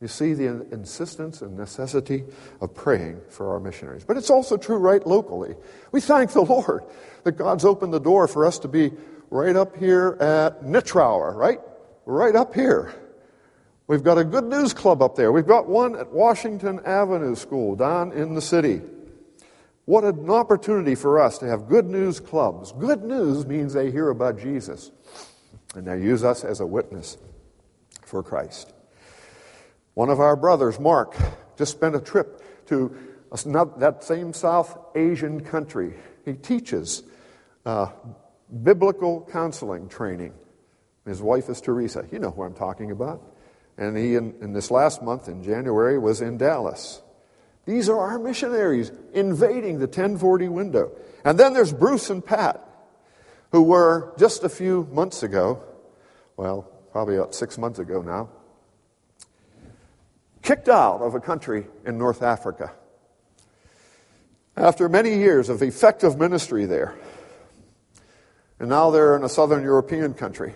You 0.00 0.08
see 0.08 0.32
the 0.32 0.66
insistence 0.72 1.42
and 1.42 1.58
necessity 1.58 2.24
of 2.62 2.74
praying 2.74 3.20
for 3.28 3.52
our 3.52 3.60
missionaries. 3.60 4.02
But 4.02 4.16
it's 4.16 4.30
also 4.30 4.56
true 4.56 4.78
right 4.78 5.06
locally. 5.06 5.54
We 5.92 6.00
thank 6.00 6.32
the 6.32 6.40
Lord 6.40 6.84
that 7.24 7.32
God's 7.32 7.66
opened 7.66 7.92
the 7.92 8.00
door 8.00 8.26
for 8.26 8.46
us 8.46 8.58
to 8.60 8.68
be 8.68 8.92
right 9.28 9.54
up 9.54 9.76
here 9.76 10.16
at 10.18 10.62
Nitrauer, 10.64 11.34
right? 11.34 11.60
Right 12.06 12.34
up 12.34 12.54
here. 12.54 12.94
We've 13.88 14.02
got 14.02 14.16
a 14.16 14.24
good 14.24 14.44
news 14.44 14.72
club 14.72 15.02
up 15.02 15.16
there. 15.16 15.32
We've 15.32 15.46
got 15.46 15.68
one 15.68 15.96
at 15.96 16.10
Washington 16.10 16.80
Avenue 16.86 17.34
School 17.34 17.76
down 17.76 18.12
in 18.12 18.34
the 18.34 18.40
city. 18.40 18.80
What 19.84 20.04
an 20.04 20.30
opportunity 20.30 20.94
for 20.94 21.20
us 21.20 21.38
to 21.38 21.46
have 21.46 21.68
good 21.68 21.86
news 21.86 22.20
clubs. 22.20 22.72
Good 22.72 23.02
news 23.02 23.46
means 23.46 23.72
they 23.74 23.90
hear 23.90 24.08
about 24.08 24.38
Jesus 24.38 24.92
and 25.74 25.86
they 25.86 26.00
use 26.00 26.24
us 26.24 26.44
as 26.44 26.60
a 26.60 26.66
witness 26.66 27.18
for 28.02 28.22
Christ. 28.22 28.72
One 30.00 30.08
of 30.08 30.18
our 30.18 30.34
brothers, 30.34 30.80
Mark, 30.80 31.14
just 31.58 31.72
spent 31.72 31.94
a 31.94 32.00
trip 32.00 32.42
to 32.68 32.96
that 33.76 34.02
same 34.02 34.32
South 34.32 34.78
Asian 34.94 35.44
country. 35.44 35.92
He 36.24 36.32
teaches 36.32 37.02
uh, 37.66 37.88
biblical 38.62 39.28
counseling 39.30 39.90
training. 39.90 40.32
His 41.04 41.20
wife 41.20 41.50
is 41.50 41.60
Teresa. 41.60 42.06
You 42.10 42.18
know 42.18 42.30
who 42.30 42.44
I'm 42.44 42.54
talking 42.54 42.90
about. 42.90 43.20
And 43.76 43.94
he, 43.94 44.14
in, 44.14 44.36
in 44.40 44.54
this 44.54 44.70
last 44.70 45.02
month, 45.02 45.28
in 45.28 45.42
January, 45.42 45.98
was 45.98 46.22
in 46.22 46.38
Dallas. 46.38 47.02
These 47.66 47.90
are 47.90 47.98
our 47.98 48.18
missionaries 48.18 48.92
invading 49.12 49.80
the 49.80 49.86
1040 49.86 50.48
window. 50.48 50.92
And 51.26 51.38
then 51.38 51.52
there's 51.52 51.74
Bruce 51.74 52.08
and 52.08 52.24
Pat, 52.24 52.66
who 53.52 53.64
were 53.64 54.14
just 54.18 54.44
a 54.44 54.48
few 54.48 54.88
months 54.90 55.22
ago, 55.22 55.62
well, 56.38 56.62
probably 56.90 57.16
about 57.16 57.34
six 57.34 57.58
months 57.58 57.78
ago 57.78 58.00
now, 58.00 58.30
kicked 60.42 60.68
out 60.68 61.00
of 61.02 61.14
a 61.14 61.20
country 61.20 61.66
in 61.84 61.98
North 61.98 62.22
Africa. 62.22 62.72
After 64.56 64.88
many 64.88 65.16
years 65.16 65.48
of 65.48 65.62
effective 65.62 66.18
ministry 66.18 66.66
there, 66.66 66.96
and 68.58 68.68
now 68.68 68.90
they're 68.90 69.16
in 69.16 69.24
a 69.24 69.28
southern 69.28 69.62
European 69.62 70.12
country. 70.12 70.54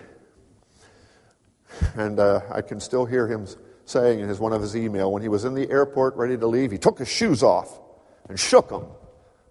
And 1.96 2.18
uh, 2.20 2.42
I 2.50 2.60
can 2.60 2.80
still 2.80 3.06
hear 3.06 3.26
him 3.26 3.46
saying 3.86 4.20
in 4.20 4.28
his, 4.28 4.38
one 4.38 4.52
of 4.52 4.62
his 4.62 4.76
email 4.76 5.10
when 5.10 5.22
he 5.22 5.28
was 5.28 5.44
in 5.44 5.54
the 5.54 5.70
airport 5.70 6.16
ready 6.16 6.36
to 6.36 6.46
leave, 6.46 6.70
he 6.70 6.78
took 6.78 6.98
his 6.98 7.08
shoes 7.08 7.42
off 7.42 7.80
and 8.28 8.38
shook 8.38 8.68
them, 8.68 8.86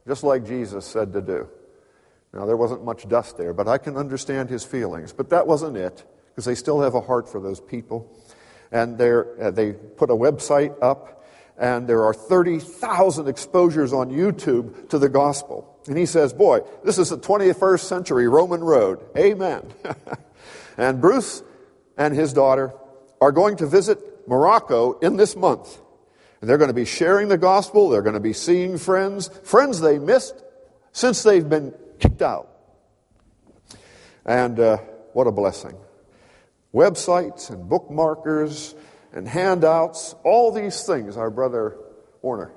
just 0.07 0.23
like 0.23 0.45
Jesus 0.45 0.85
said 0.85 1.13
to 1.13 1.21
do. 1.21 1.47
Now, 2.33 2.45
there 2.45 2.57
wasn't 2.57 2.83
much 2.83 3.07
dust 3.07 3.37
there, 3.37 3.53
but 3.53 3.67
I 3.67 3.77
can 3.77 3.95
understand 3.95 4.49
his 4.49 4.63
feelings. 4.63 5.13
But 5.13 5.29
that 5.29 5.45
wasn't 5.45 5.77
it, 5.77 6.03
because 6.29 6.45
they 6.45 6.55
still 6.55 6.81
have 6.81 6.95
a 6.95 7.01
heart 7.01 7.29
for 7.29 7.39
those 7.39 7.59
people. 7.59 8.11
And 8.73 8.99
uh, 8.99 9.51
they 9.51 9.73
put 9.73 10.09
a 10.09 10.15
website 10.15 10.75
up, 10.81 11.23
and 11.59 11.87
there 11.87 12.03
are 12.05 12.13
30,000 12.13 13.27
exposures 13.27 13.93
on 13.93 14.09
YouTube 14.09 14.89
to 14.89 14.97
the 14.97 15.09
gospel. 15.09 15.79
And 15.87 15.95
he 15.95 16.07
says, 16.07 16.33
Boy, 16.33 16.61
this 16.83 16.97
is 16.97 17.09
the 17.09 17.19
21st 17.19 17.81
century 17.81 18.27
Roman 18.27 18.63
road. 18.63 18.99
Amen. 19.15 19.71
and 20.77 20.99
Bruce 20.99 21.43
and 21.97 22.15
his 22.15 22.33
daughter 22.33 22.73
are 23.21 23.31
going 23.31 23.57
to 23.57 23.67
visit 23.67 24.27
Morocco 24.27 24.97
in 24.99 25.17
this 25.17 25.35
month. 25.35 25.79
And 26.41 26.49
they're 26.49 26.57
going 26.57 26.69
to 26.69 26.73
be 26.73 26.85
sharing 26.85 27.27
the 27.27 27.37
gospel. 27.37 27.89
They're 27.89 28.01
going 28.01 28.15
to 28.15 28.19
be 28.19 28.33
seeing 28.33 28.79
friends, 28.79 29.29
friends 29.43 29.81
they 29.81 29.99
missed 29.99 30.35
since 30.93 31.21
they've 31.21 31.47
been 31.47 31.75
kicked 31.99 32.23
out. 32.23 32.49
And 34.25 34.59
uh, 34.59 34.77
what 35.13 35.27
a 35.27 35.31
blessing. 35.31 35.75
Websites 36.73 37.49
and 37.49 37.69
bookmarkers 37.69 38.75
and 39.13 39.27
handouts, 39.27 40.15
all 40.23 40.51
these 40.51 40.83
things. 40.83 41.17
Our 41.17 41.29
brother 41.29 41.77
Warner 42.21 42.51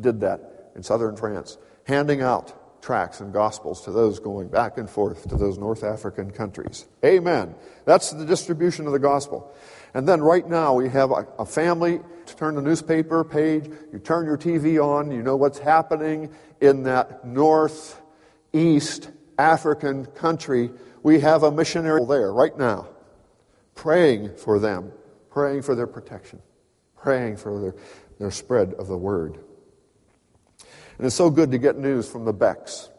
did 0.00 0.20
that 0.20 0.70
in 0.74 0.82
southern 0.82 1.16
France, 1.16 1.58
handing 1.84 2.22
out 2.22 2.82
tracts 2.82 3.20
and 3.20 3.32
gospels 3.32 3.82
to 3.82 3.92
those 3.92 4.18
going 4.18 4.48
back 4.48 4.76
and 4.76 4.90
forth 4.90 5.28
to 5.28 5.36
those 5.36 5.56
North 5.56 5.84
African 5.84 6.30
countries. 6.30 6.86
Amen. 7.04 7.54
That's 7.84 8.10
the 8.10 8.24
distribution 8.24 8.86
of 8.86 8.92
the 8.92 8.98
gospel. 8.98 9.54
And 9.94 10.08
then 10.08 10.20
right 10.20 10.46
now 10.46 10.74
we 10.74 10.88
have 10.88 11.10
a, 11.10 11.26
a 11.38 11.46
family. 11.46 12.00
Turn 12.36 12.54
the 12.54 12.62
newspaper 12.62 13.24
page, 13.24 13.70
you 13.92 13.98
turn 13.98 14.26
your 14.26 14.38
TV 14.38 14.82
on, 14.82 15.10
you 15.10 15.22
know 15.22 15.36
what's 15.36 15.58
happening 15.58 16.32
in 16.60 16.84
that 16.84 17.26
northeast 17.26 19.10
African 19.38 20.06
country. 20.06 20.70
We 21.02 21.20
have 21.20 21.42
a 21.42 21.52
missionary 21.52 22.04
there 22.06 22.32
right 22.32 22.56
now, 22.56 22.88
praying 23.74 24.36
for 24.36 24.58
them, 24.58 24.92
praying 25.30 25.62
for 25.62 25.74
their 25.74 25.86
protection, 25.86 26.40
praying 26.96 27.36
for 27.36 27.60
their, 27.60 27.74
their 28.18 28.30
spread 28.30 28.74
of 28.74 28.86
the 28.86 28.96
word. 28.96 29.38
And 30.98 31.06
it's 31.06 31.16
so 31.16 31.30
good 31.30 31.50
to 31.50 31.58
get 31.58 31.78
news 31.78 32.08
from 32.08 32.24
the 32.24 32.32
Becks. 32.32 32.90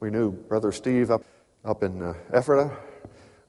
We 0.00 0.10
knew 0.10 0.32
Brother 0.32 0.72
Steve 0.72 1.10
up, 1.10 1.24
up 1.64 1.82
in 1.82 2.02
uh, 2.02 2.14
Ephrata, 2.32 2.76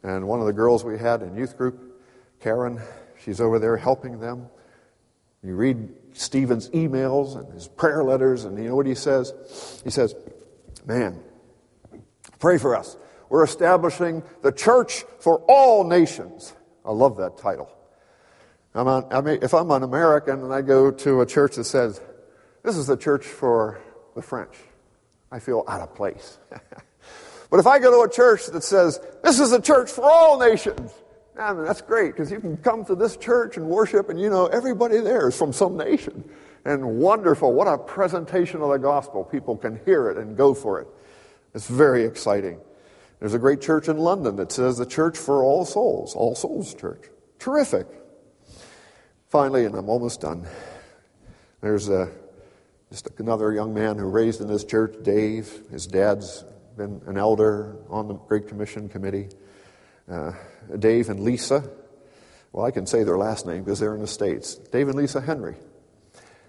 and 0.04 0.28
one 0.28 0.40
of 0.40 0.46
the 0.46 0.54
girls 0.54 0.84
we 0.84 0.98
had 0.98 1.22
in 1.22 1.36
youth 1.36 1.58
group, 1.58 2.02
Karen, 2.40 2.80
she's 3.24 3.42
over 3.42 3.58
there 3.60 3.78
helping 3.78 4.20
them. 4.20 4.48
You 5.44 5.56
read 5.56 5.90
Stephen's 6.14 6.70
emails 6.70 7.38
and 7.38 7.52
his 7.54 7.68
prayer 7.68 8.04
letters, 8.04 8.46
and 8.46 8.58
you 8.58 8.70
know 8.70 8.76
what 8.76 8.86
he 8.86 8.96
says? 8.96 9.82
He 9.84 9.90
says, 9.90 10.16
Man, 10.86 11.22
pray 12.40 12.58
for 12.58 12.76
us. 12.76 12.98
We're 13.34 13.46
establishing 13.46 14.22
the 14.44 14.52
church 14.52 15.06
for 15.18 15.40
all 15.48 15.86
nations. 15.86 16.54
I 16.86 16.92
love 16.92 17.18
that 17.18 17.36
title. 17.36 17.68
I'm 18.76 18.88
on, 18.88 19.08
I 19.12 19.22
mean, 19.22 19.40
if 19.42 19.56
I'm 19.56 19.72
an 19.72 19.82
American 19.82 20.44
and 20.44 20.54
I 20.54 20.62
go 20.62 20.92
to 20.92 21.22
a 21.22 21.26
church 21.26 21.56
that 21.56 21.64
says, 21.64 22.00
this 22.62 22.78
is 22.78 22.86
the 22.86 22.96
church 22.96 23.26
for 23.26 23.82
the 24.16 24.22
French. 24.22 24.56
I 25.32 25.40
feel 25.40 25.64
out 25.68 25.82
of 25.82 25.96
place. 25.96 26.38
but 27.50 27.60
if 27.60 27.66
I 27.66 27.80
go 27.80 27.90
to 27.90 28.08
a 28.08 28.14
church 28.16 28.46
that 28.46 28.64
says, 28.64 29.00
this 29.24 29.40
is 29.40 29.52
a 29.52 29.60
church 29.60 29.90
for 29.90 30.04
all 30.04 30.40
nations, 30.40 30.94
I 31.36 31.54
mean, 31.54 31.66
that's 31.66 31.82
great 31.82 32.12
because 32.12 32.30
you 32.30 32.40
can 32.40 32.58
come 32.58 32.86
to 32.86 32.94
this 32.94 33.18
church 33.18 33.58
and 33.58 33.66
worship, 33.66 34.10
and 34.10 34.22
you 34.22 34.30
know, 34.30 34.46
everybody 34.46 35.00
there 35.00 35.30
is 35.30 35.36
from 35.36 35.54
some 35.54 35.76
nation. 35.76 36.24
And 36.66 37.00
wonderful. 37.00 37.52
What 37.52 37.68
a 37.68 37.80
presentation 37.80 38.62
of 38.62 38.70
the 38.70 38.78
gospel. 38.78 39.24
People 39.24 39.58
can 39.58 39.80
hear 39.86 40.12
it 40.12 40.20
and 40.20 40.38
go 40.38 40.54
for 40.54 40.82
it. 40.82 40.88
It's 41.56 41.68
very 41.68 42.04
exciting. 42.04 42.60
There's 43.24 43.34
a 43.34 43.40
great 43.40 43.62
church 43.62 43.88
in 43.88 43.96
London 43.96 44.36
that 44.36 44.52
says 44.52 44.78
the 44.78 44.86
church 44.86 45.18
for 45.18 45.46
all 45.46 45.64
souls, 45.64 46.14
all 46.14 46.36
souls 46.36 46.74
church. 46.74 47.04
Terrific. 47.40 47.88
Finally, 49.30 49.64
and 49.64 49.76
I'm 49.76 49.88
almost 49.88 50.20
done, 50.20 50.46
there's 51.62 51.88
a 51.88 52.12
just 52.92 53.08
another 53.20 53.54
young 53.54 53.74
man 53.74 53.98
who 53.98 54.10
raised 54.10 54.42
in 54.42 54.50
this 54.50 54.66
church, 54.66 54.98
Dave. 55.04 55.50
His 55.72 55.88
dad's 55.88 56.44
been 56.76 57.02
an 57.06 57.18
elder 57.18 57.78
on 57.90 58.10
the 58.10 58.16
Great 58.16 58.50
Commission 58.50 58.90
Committee. 58.90 59.30
Uh, 60.12 60.34
Dave 60.78 61.08
and 61.08 61.22
Lisa. 61.22 61.64
Well, 62.52 62.66
I 62.66 62.72
can 62.72 62.86
say 62.86 63.06
their 63.06 63.18
last 63.18 63.46
name 63.46 63.64
because 63.64 63.80
they're 63.80 63.96
in 63.96 64.02
the 64.02 64.06
States. 64.06 64.56
Dave 64.56 64.90
and 64.90 64.98
Lisa 64.98 65.22
Henry. 65.22 65.56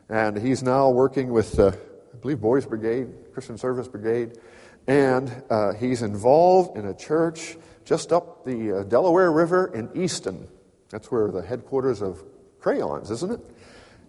And 0.09 0.37
he's 0.37 0.65
now 0.65 0.91
working 0.91 1.31
with, 1.31 1.57
uh, 1.57 1.71
I 2.13 2.17
believe, 2.17 2.41
Boys 2.41 2.67
Brigade, 2.67 3.33
Christian 3.33 3.59
Service 3.59 3.87
Brigade. 3.87 4.41
And 4.87 5.43
uh, 5.49 5.73
he's 5.75 6.03
involved 6.03 6.77
in 6.77 6.87
a 6.87 6.95
church 6.95 7.57
just 7.85 8.13
up 8.13 8.45
the 8.45 8.81
uh, 8.81 8.83
Delaware 8.85 9.33
River 9.33 9.71
in 9.75 9.91
Easton. 9.95 10.49
That's 10.91 11.11
where 11.11 11.31
the 11.31 11.43
headquarters 11.43 12.03
of 12.03 12.23
Crayons, 12.61 13.11
isn't 13.11 13.33
it? 13.33 13.41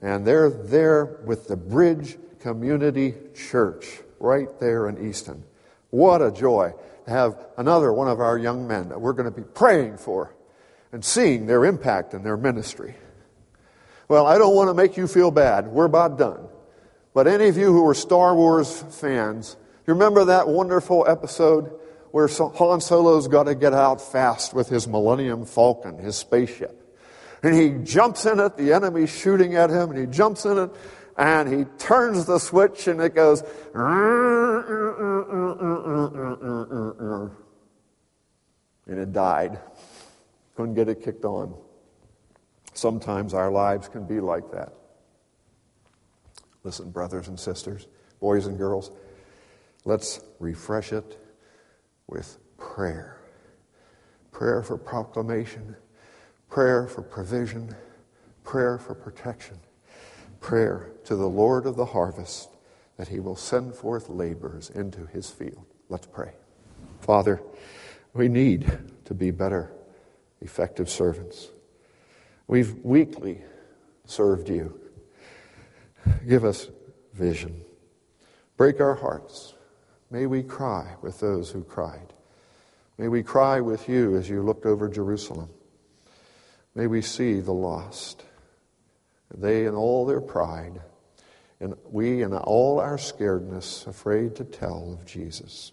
And 0.02 0.26
they're 0.26 0.50
there 0.50 1.20
with 1.26 1.48
the 1.48 1.56
Bridge 1.56 2.18
Community 2.40 3.14
Church 3.34 4.02
right 4.20 4.48
there 4.60 4.88
in 4.88 5.08
Easton. 5.08 5.44
What 5.90 6.22
a 6.22 6.32
joy 6.32 6.74
to 7.06 7.12
have 7.12 7.38
another 7.58 7.92
one 7.94 8.08
of 8.08 8.20
our 8.20 8.38
young 8.38 8.68
men 8.68 8.90
that 8.90 9.00
we're 9.00 9.14
going 9.14 9.32
to 9.32 9.36
be 9.36 9.48
praying 9.48 9.98
for 9.98 10.36
and 10.92 11.04
seeing 11.04 11.46
their 11.46 11.66
impact 11.66 12.14
in 12.14 12.24
their 12.24 12.38
ministry. 12.38 12.96
Well, 14.08 14.28
I 14.28 14.38
don't 14.38 14.56
want 14.56 14.70
to 14.70 14.74
make 14.74 14.98
you 14.98 15.08
feel 15.08 15.32
bad. 15.32 15.68
We're 15.68 15.86
about 15.86 16.18
done. 16.18 16.48
But 17.14 17.28
any 17.28 17.48
of 17.48 17.58
you 17.58 17.72
who 17.72 17.88
are 17.88 17.94
Star 17.94 18.36
Wars 18.36 18.84
fans, 18.92 19.58
you 19.88 19.94
remember 19.94 20.26
that 20.26 20.48
wonderful 20.48 21.06
episode 21.08 21.72
where 22.12 22.28
Han 22.28 22.82
Solo's 22.82 23.28
got 23.28 23.44
to 23.44 23.56
get 23.56 23.74
out 23.74 24.02
fast 24.02 24.54
with 24.54 24.70
his 24.70 24.88
Millennium 24.88 25.46
Falcon, 25.46 25.98
his 25.98 26.16
spaceship. 26.16 26.82
And 27.44 27.54
he 27.54 27.84
jumps 27.84 28.26
in 28.26 28.40
it, 28.40 28.58
the 28.58 28.74
enemy's 28.74 29.16
shooting 29.16 29.56
at 29.56 29.70
him, 29.70 29.92
and 29.92 30.00
he 30.00 30.06
jumps 30.06 30.46
in 30.46 30.58
it, 30.58 30.72
and 31.18 31.54
he 31.54 31.66
turns 31.78 32.26
the 32.26 32.40
switch 32.40 32.88
and 32.88 33.00
it 33.02 33.14
goes 33.16 33.42
and 38.88 39.00
it 39.00 39.14
died. 39.14 39.60
Couldn't 40.56 40.74
get 40.74 40.90
it 40.90 41.04
kicked 41.04 41.26
on. 41.26 41.54
Sometimes 42.74 43.34
our 43.34 43.52
lives 43.52 43.88
can 43.88 44.06
be 44.06 44.20
like 44.20 44.52
that. 44.52 44.74
Listen 46.64 46.90
brothers 46.90 47.28
and 47.28 47.40
sisters 47.40 47.88
boys 48.20 48.48
and 48.48 48.58
girls 48.58 48.92
let's 49.86 50.20
refresh 50.40 50.92
it 50.92 51.20
with 52.08 52.38
prayer 52.58 53.22
prayer 54.32 54.62
for 54.62 54.78
proclamation 54.78 55.76
prayer 56.50 56.88
for 56.88 57.02
provision 57.02 57.74
prayer 58.44 58.78
for 58.78 58.94
protection 58.94 59.58
prayer 60.46 60.92
to 61.04 61.16
the 61.16 61.28
Lord 61.28 61.66
of 61.66 61.76
the 61.76 61.86
harvest 61.86 62.50
that 62.98 63.08
he 63.08 63.20
will 63.20 63.36
send 63.36 63.74
forth 63.74 64.10
laborers 64.10 64.70
into 64.70 65.08
his 65.08 65.30
field. 65.30 65.66
Let's 65.90 66.06
pray. 66.06 66.34
Father, 67.00 67.42
we 68.14 68.28
need 68.28 68.72
to 69.06 69.16
be 69.16 69.32
better, 69.32 69.72
effective 70.42 70.88
servants. 70.88 71.50
We've 72.48 72.76
weakly 72.84 73.42
served 74.06 74.50
you. 74.50 74.80
Give 76.28 76.46
us 76.46 76.70
vision. 77.14 77.62
Break 78.56 78.80
our 78.80 78.96
hearts. 78.96 79.55
May 80.12 80.26
we 80.26 80.44
cry 80.44 80.96
with 81.02 81.20
those 81.20 81.52
who 81.52 81.64
cried. 81.64 82.14
May 82.98 83.08
we 83.08 83.24
cry 83.24 83.60
with 83.60 83.90
you 83.90 84.16
as 84.16 84.30
you 84.30 84.42
looked 84.42 84.66
over 84.66 84.88
Jerusalem. 84.88 85.50
May 86.76 86.88
we 86.88 87.02
see 87.02 87.40
the 87.40 87.54
lost. 87.54 88.24
They 89.34 89.66
in 89.66 89.76
all 89.76 90.06
their 90.06 90.22
pride, 90.22 90.82
and 91.60 91.76
we 91.90 92.22
in 92.22 92.34
all 92.34 92.80
our 92.80 92.98
scaredness, 92.98 93.88
afraid 93.88 94.36
to 94.36 94.44
tell 94.44 94.94
of 94.94 95.06
Jesus. 95.06 95.72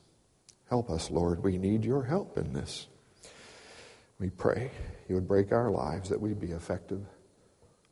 Help 0.68 0.90
us, 0.90 1.10
Lord. 1.10 1.42
We 1.42 1.58
need 1.58 1.84
your 1.84 2.02
help 2.02 2.38
in 2.38 2.52
this. 2.52 2.86
We 4.18 4.30
pray 4.30 4.70
you 5.08 5.16
would 5.16 5.28
break 5.28 5.52
our 5.52 5.70
lives 5.70 6.08
that 6.08 6.20
we 6.20 6.32
be 6.32 6.52
effective 6.52 7.04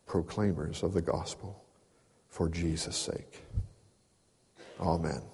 proclaimers 0.06 0.82
of 0.82 0.92
the 0.92 1.02
gospel 1.02 1.62
for 2.28 2.48
Jesus' 2.48 2.96
sake. 2.96 3.44
Amen. 4.80 5.29